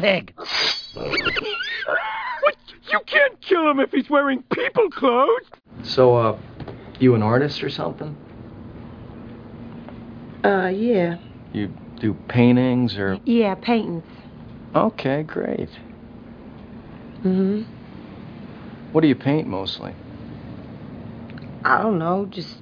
[0.00, 0.34] Pig.
[0.94, 2.56] What?
[2.90, 5.46] You can't kill him if he's wearing people clothes.
[5.82, 6.38] So, uh,
[6.98, 8.16] you an artist or something?
[10.44, 11.18] Uh, yeah.
[11.52, 13.18] You do paintings or.
[13.24, 14.04] Yeah, paintings.
[14.74, 15.68] Okay, great.
[17.18, 17.62] Mm-hmm.
[18.92, 19.94] What do you paint mostly?
[21.64, 22.56] I don't know, just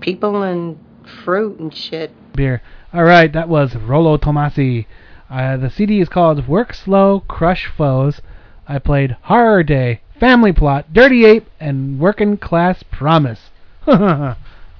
[0.00, 0.78] people and
[1.24, 2.12] fruit and shit.
[2.34, 2.62] beer.
[2.92, 4.86] All right, that was Rolo Tomasi.
[5.32, 8.20] Uh, the CD is called Work Slow, Crush Foes.
[8.68, 13.50] I played Horror Day, Family Plot, Dirty Ape, and Working Class Promise.
[13.86, 14.34] do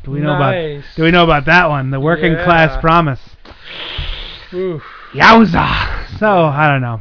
[0.09, 0.85] we know Nice.
[0.85, 0.97] about?
[0.97, 1.91] Do we know about that one?
[1.91, 2.45] The Working Yeah.
[2.45, 3.21] Class Promise.
[4.53, 4.83] Oof.
[5.13, 5.89] Yowza!
[6.19, 7.01] So I don't know.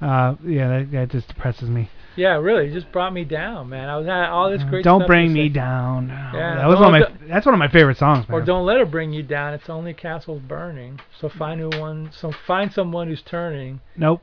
[0.00, 1.88] Uh, yeah, that, that just depresses me.
[2.16, 3.88] Yeah, really, it just brought me down, man.
[3.88, 4.84] I was had all this great.
[4.84, 6.08] Don't bring me down.
[6.08, 7.28] Yeah, that was one of my.
[7.28, 8.40] That's one of my favorite songs, Man.
[8.40, 9.54] Or don't let her bring you down.
[9.54, 11.00] It's only castles burning.
[11.20, 12.10] So find who one.
[12.18, 13.80] So find someone who's turning.
[13.96, 14.22] Nope.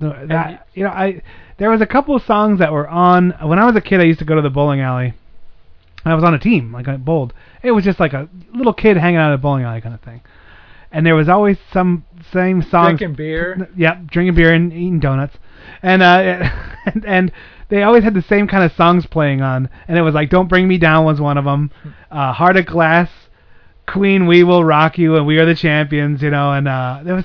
[0.00, 1.22] No, that you know, I
[1.58, 4.00] there was a couple of songs that were on when I was a kid.
[4.00, 5.14] I used to go to the bowling alley.
[6.04, 7.32] I was on a team, like I bowled.
[7.62, 10.00] It was just like a little kid hanging out at a bowling alley kind of
[10.02, 10.20] thing.
[10.92, 12.98] And there was always some same songs.
[12.98, 13.68] Drinking beer.
[13.76, 15.36] Yep, drinking beer and eating donuts.
[15.86, 16.50] And uh,
[16.86, 17.32] and, and
[17.68, 19.70] they always had the same kind of songs playing on.
[19.88, 21.70] And it was like "Don't Bring Me Down" was one of them.
[22.10, 23.10] Uh, "Heart of Glass,"
[23.86, 27.14] "Queen, We Will Rock You," and "We Are the Champions." You know, and uh, there
[27.14, 27.24] was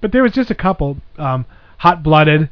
[0.00, 1.46] but there was just a couple um
[1.78, 2.50] hot blooded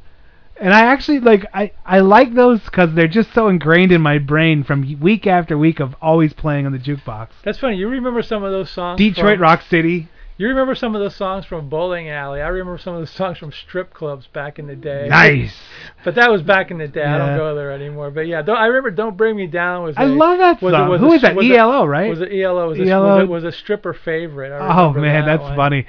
[0.56, 4.18] and i actually like i i like those because they're just so ingrained in my
[4.18, 7.76] brain from week after week of always playing on the jukebox That's funny.
[7.76, 8.98] You remember some of those songs?
[8.98, 10.08] detroit from, rock city
[10.41, 12.41] You remember some of those songs from bowling alley.
[12.41, 15.07] I remember some of the songs from strip clubs back in the day.
[15.11, 15.55] nice
[16.03, 17.05] But that was back in the day.
[17.05, 18.11] I don't go there anymore.
[18.11, 19.97] But yeah, don't, I remember "Don't Bring Me Down" was.
[19.99, 20.86] I a- love that was song.
[20.86, 21.36] A, was Who a, is that?
[21.36, 22.09] Was ELO, right?
[22.09, 22.70] Was it ELO?
[22.70, 23.16] Was, A, ELO.
[23.16, 24.51] was, a, was a stripper favorite.
[24.51, 25.57] I oh man that that's one.
[25.57, 25.86] funny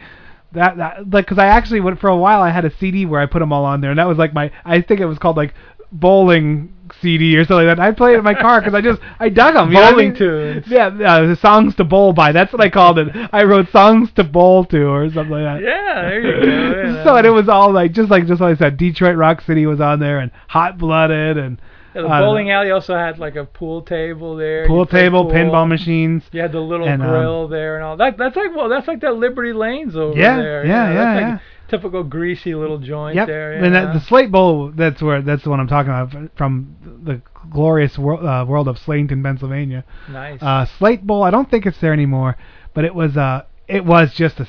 [0.52, 3.22] that that like because i actually went for a while i had a cd where
[3.22, 5.18] i put them all on there and that was like my i think it was
[5.18, 5.54] called like
[5.92, 7.82] bowling CD or something like that.
[7.84, 9.74] I played it in my car because I just I dug them.
[9.74, 10.66] Bowling tunes.
[10.68, 12.32] Yeah, uh, the songs to bowl by.
[12.32, 13.08] That's what I called it.
[13.32, 15.62] I wrote songs to bowl to or something like that.
[15.62, 16.92] Yeah, there you go.
[16.94, 17.04] know.
[17.04, 19.66] so and it was all like just like just like I said, Detroit Rock City
[19.66, 21.60] was on there and Hot Blooded and
[21.96, 24.68] Yeah, the bowling know, alley also had like a pool table there.
[24.68, 25.32] pool table, pool.
[25.34, 26.24] pinball machines.
[26.32, 28.18] You had the little and, um, grill there and all that.
[28.18, 30.66] That's like well, that's like that Liberty Lanes over Yeah, there.
[30.66, 31.40] yeah, you know, yeah, That's like yeah.
[31.72, 33.28] Typical greasy little joint Yep.
[33.28, 33.54] there.
[33.54, 37.22] and that, the Slate Bowl, that's where that's the one I'm talking about from the
[37.50, 39.84] glorious wor- uh, world of Slayton, Pennsylvania.
[40.12, 40.42] Nice.
[40.44, 42.38] Uh, Slate Bowl, I don't think it's there anymore,
[42.76, 44.48] but it was uh it was just a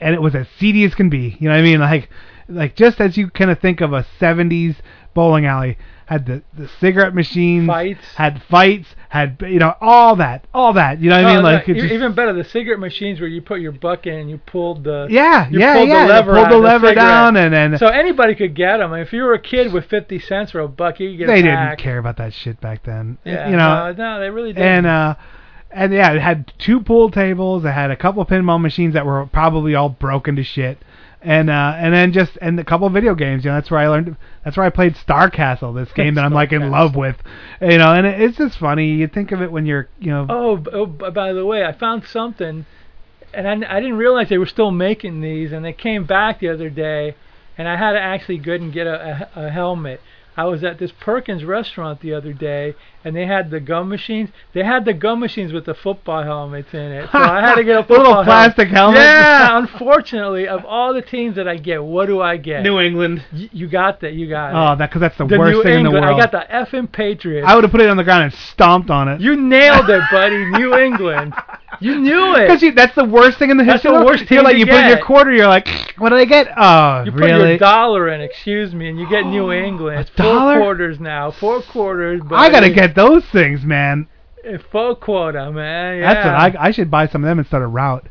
[0.00, 1.36] and it was as seedy as can be.
[1.38, 1.80] You know what I mean?
[1.80, 2.08] Like
[2.48, 4.76] like just as you kind of think of a 70s
[5.14, 8.04] bowling alley had the the cigarette machines, Fights.
[8.16, 11.00] had fights, had you know all that, all that.
[11.00, 11.42] You know what I Oh, mean?
[11.44, 14.06] Like no, it e- just- even better, the cigarette machines where you put your buck
[14.06, 16.62] in and you pulled the Yeah, you yeah, pulled yeah, the lever, pulled the of
[16.62, 16.96] lever cigarette.
[17.06, 18.92] down and then- so anybody could get them.
[18.92, 21.32] If you were a kid with fifty cents for a buck, you could get a
[21.32, 23.16] they didn't care about that shit back then.
[23.24, 24.68] Yeah, you know, no, no, they really didn't.
[24.68, 25.14] and uh
[25.70, 27.64] and yeah, it had two pool tables.
[27.64, 30.76] It had a couple of pinball machines that were probably all broken to shit,
[31.24, 33.44] and uh and then just and a couple of video games.
[33.44, 34.16] You know, that's where I learned.
[34.44, 37.16] That's where I played Star Castle, this game that I'm like in love with.
[37.60, 38.92] You know, and it, it's just funny.
[38.92, 42.04] You think of it when you're, you know, Oh, oh, by the way, I found
[42.06, 42.66] something,
[43.32, 46.50] and I, I didn't realize they were still making these, and they came back the
[46.50, 47.16] other day,
[47.56, 50.00] and I had to actually go and get a, a, a helmet.
[50.36, 52.74] I was at this Perkins restaurant the other day,
[53.04, 54.30] and they had the gum machines.
[54.52, 57.64] They had the gum machines with the football helmets in it, so I had to
[57.64, 58.98] get a Little football plastic helmet?
[59.00, 62.62] Yeah, unfortunately, of all the teams that I get, what do I get?
[62.62, 63.24] New England.
[63.32, 64.14] Y- you got that.
[64.14, 64.54] You got it.
[64.56, 65.96] oh, that because that's the, the worst New thing England.
[65.96, 66.20] in the world.
[66.20, 67.46] I got the effing Patriots.
[67.48, 69.20] I would have put it on the ground and stomped on it.
[69.20, 70.44] You nailed it, buddy.
[70.58, 71.34] New England.
[71.80, 72.46] You knew it.
[72.48, 73.98] Because that's the worst thing in the That's history.
[73.98, 75.32] the worst You're team like to you put in your quarter.
[75.32, 75.66] You're like,
[75.98, 76.46] what did I get?
[76.56, 80.00] Oh, You put your dollar in, excuse me, and you get New England.
[80.00, 81.30] It's four quarters now.
[81.30, 82.20] Four quarters.
[82.22, 82.34] Buddy.
[82.34, 84.06] I gotta get those things, man.
[84.70, 85.98] full quota, man.
[85.98, 86.14] Yeah.
[86.14, 88.06] That's what I I should buy some of them and start a route.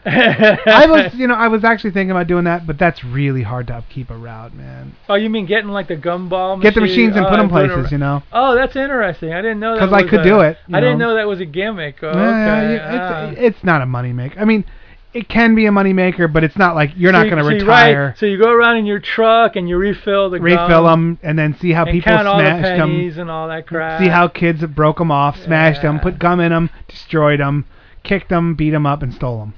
[0.06, 3.66] I was, you know, I was actually thinking about doing that, but that's really hard
[3.66, 4.94] to upkeep a route, man.
[5.08, 6.62] Oh, you mean getting like the gumball?
[6.62, 8.22] Get the machines and Oh, put them and put 'em places, you know.
[8.32, 9.32] Oh, that's interesting.
[9.34, 9.80] I didn't know that.
[9.80, 11.08] 'Cause I could a- do it, I didn't know.
[11.10, 11.96] know that was a gimmick.
[12.02, 12.74] Oh, Yeah, okay.
[12.74, 13.42] it's, ah.
[13.44, 14.38] it's not a money maker.
[14.40, 14.64] I mean,
[15.14, 17.44] it can be a moneymaker, but it's not like you're So not you- going to
[17.44, 20.38] so you retire, ride- so you go around in your truck and you refill the
[20.40, 23.18] refill them, and then see how people count all the them.
[23.18, 24.00] and all that crap.
[24.00, 27.64] See how kids broke them off, smashed them, put gum in them, destroyed them,
[28.02, 29.54] kicked them, beat them up, and stole them.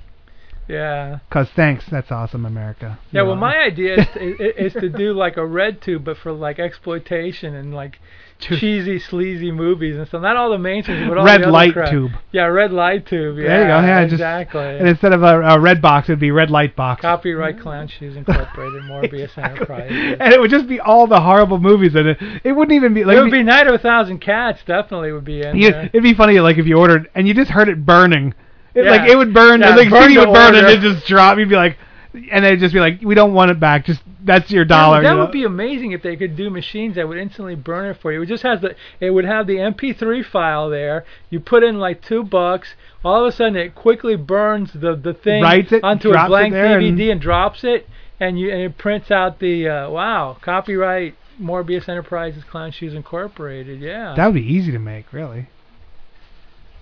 [0.70, 1.18] Yeah.
[1.30, 2.98] Cause thanks, that's awesome, America.
[3.10, 3.40] Yeah, You well, know.
[3.40, 7.54] my idea is to, is, to do like a red tube, but for like exploitation
[7.54, 7.98] and like
[8.38, 10.22] cheesy, sleazy movies and stuff.
[10.22, 11.90] Not all the mainstream, but all Red the light crap.
[11.90, 12.12] tube.
[12.32, 13.36] Yeah, red light tube.
[13.36, 13.80] Yeah, there you go.
[13.80, 14.60] Yeah, just- exactly.
[14.78, 17.02] and instead of a, a red box, it'd be red light box.
[17.02, 20.16] Copyright Clown Shoes Incorporated, Morbius Enterprises.
[20.20, 22.18] and it would just be all the horrible movies in it.
[22.44, 24.60] It wouldn't even be like it would be Night of a Thousand Cats.
[24.66, 25.86] Definitely would be in you, there.
[25.92, 28.34] it'd be funny like if you ordered and you just heard it burning.
[28.74, 28.90] It, Yeah.
[28.90, 30.68] Like it would burn, Yeah, and like burn CD would burn, and order.
[30.78, 31.38] it just drop.
[31.38, 31.76] You'd be like,
[32.32, 33.84] and they'd just be like, we don't want it back.
[33.86, 34.98] Just that's your dollar.
[34.98, 35.22] would- That, you know?
[35.24, 38.22] would be amazing if they could do machines that would instantly burn it for you.
[38.22, 41.04] It just has the it would have the MP3 file there.
[41.30, 42.74] You put in like two bucks.
[43.04, 46.88] All of a sudden, it quickly burns the the thing it, onto a blank DVD
[46.88, 51.88] and, and- drops it, and you and it prints out the uh, wow copyright Morbius
[51.88, 53.80] Enterprises Clown Shoes Incorporated.
[53.80, 54.14] Yeah.
[54.16, 55.48] That would be easy to make, really.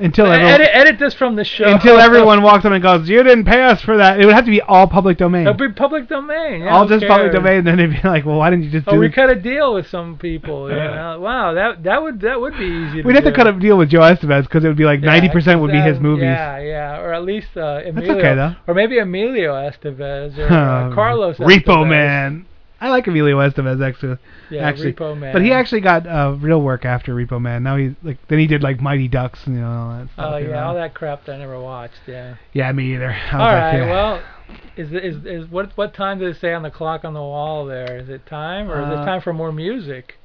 [0.01, 1.65] Until everyone, edit, edit this from the show.
[1.73, 4.45] until everyone walks up and goes, "You didn't pay us for that." It would have
[4.45, 5.43] to be all public domain.
[5.43, 6.63] It'll be public domain.
[6.63, 7.43] Yeah, all just public cares?
[7.43, 7.65] domain.
[7.65, 9.35] Then they'd be like, "Well, why didn't you just Oh, do we it?" cut a
[9.35, 10.71] deal with some people.
[10.71, 11.19] You know?
[11.21, 13.03] Wow, that that would that would be easy.
[13.03, 15.07] We'd have to cut a deal with Joe Estevez because it would be like Yeah,
[15.11, 16.25] ninety percent would be his movies.
[16.25, 18.55] Yeah, yeah, or at least uh, Emilio, okay, though.
[18.69, 21.89] or maybe Emilio Estevez or uh, Carlos Repo Estevez.
[21.89, 22.47] Man.
[22.81, 24.18] I like Emilio Estevez actually.
[24.51, 24.93] Yeah, actually.
[24.93, 25.33] Repo Man.
[25.33, 27.62] But he actually got uh, real work after Repo Man.
[27.62, 30.33] Now he's like then he did like Mighty Ducks and you know all that stuff.
[30.33, 30.66] Oh you yeah, know.
[30.68, 32.01] all that crap that I never watched.
[32.07, 32.37] Yeah.
[32.53, 33.16] Yeah, me either.
[33.33, 33.79] All like, right.
[33.79, 33.91] yeah.
[33.91, 34.22] Well,
[34.76, 37.66] is is is what what time does it say on the clock on the wall
[37.66, 37.99] there?
[37.99, 40.18] Is it time or is Uh, it time for more music?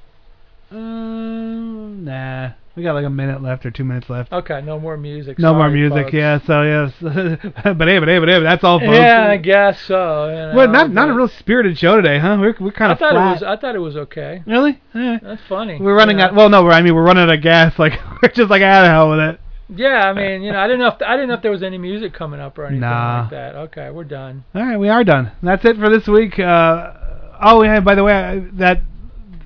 [0.72, 4.32] Um, nah, we got like a minute left or two minutes left.
[4.32, 5.38] Okay, no more music.
[5.38, 6.14] No more music, folks.
[6.14, 6.40] yeah.
[6.46, 8.92] So yes, but hey, but hey, but hey, that's all, folks.
[8.94, 10.28] Yeah, I guess so.
[10.30, 12.38] You know, well, not not a real spirited show today, huh?
[12.40, 13.28] We're we're kind I of thought flat.
[13.28, 13.44] it was.
[13.44, 14.42] I thought it was okay.
[14.46, 14.82] Really?
[14.96, 15.20] Yeah.
[15.22, 15.80] That's funny.
[15.80, 16.28] We're running yeah.
[16.28, 16.36] out.
[16.36, 17.74] Well, no, I mean we're running out of gas.
[17.84, 19.40] Like we're just like out of hell with it.
[19.76, 21.64] Yeah, I mean, you know, I didn't know if I didn't know if there was
[21.64, 23.22] any music coming up or anything Nah.
[23.22, 23.56] like that.
[23.56, 24.44] Okay, we're done.
[24.54, 25.32] All right, we are done.
[25.42, 26.38] That's it for this week.
[26.38, 26.94] Uh,
[27.42, 27.80] oh, yeah.
[27.80, 28.82] By the way, I- that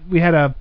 [0.10, 0.56] we had a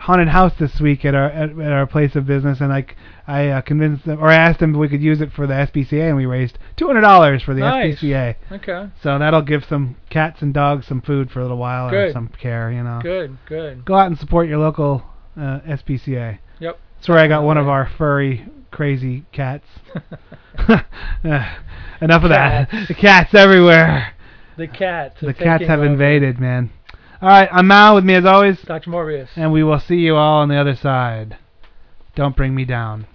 [0.00, 2.96] haunted house this week at our at, at our place of business, and like
[3.26, 5.54] I uh, convinced them or I asked them if we could use it for the
[5.54, 7.98] SPCA, and we raised two hundred dollars for the Nice.
[8.00, 8.36] SPCA.
[8.52, 8.90] Okay.
[9.02, 12.12] So that'll give some cats and dogs some food for a little while or Good.
[12.12, 13.00] some care, you know.
[13.02, 13.84] Good, good.
[13.84, 15.02] Go out and support your local
[15.36, 16.38] uh, SPCA.
[16.60, 16.78] Yep.
[16.96, 19.66] That's where I got one of our furry, crazy cats.
[22.00, 22.68] Enough of that.
[22.88, 24.14] The cats everywhere.
[24.56, 25.20] The cats.
[25.20, 25.86] The cats have over.
[25.88, 26.70] invaded, man.
[27.21, 28.89] All right, I'm Mal with me as always, Dr.
[28.89, 29.29] Morbius.
[29.35, 31.37] and we will see you all on the other side.
[32.15, 33.05] Don't bring me down.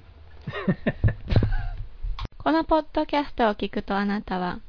[2.38, 4.60] このポッドキャストを聞くとあなたは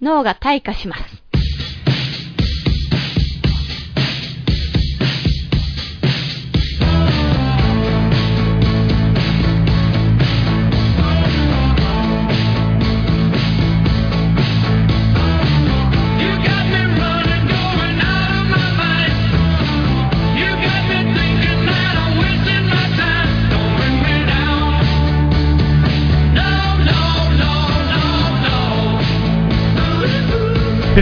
[0.00, 1.25] 脳が退化します。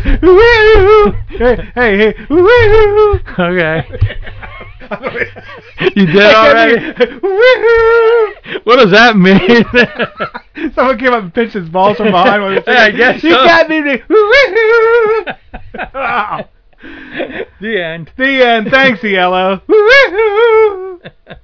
[0.02, 2.14] Hey, hey, hey.
[3.40, 3.88] Okay.
[5.96, 6.76] you did already?
[8.66, 9.40] What does that mean?
[10.76, 13.46] Someone came up and pinched his balls from behind Yeah, I guess You so.
[13.46, 13.82] got me.
[13.82, 15.38] to-
[15.94, 16.50] Wow.
[17.62, 18.12] the end.
[18.18, 18.68] The end.
[18.70, 19.62] Thanks, Yellow.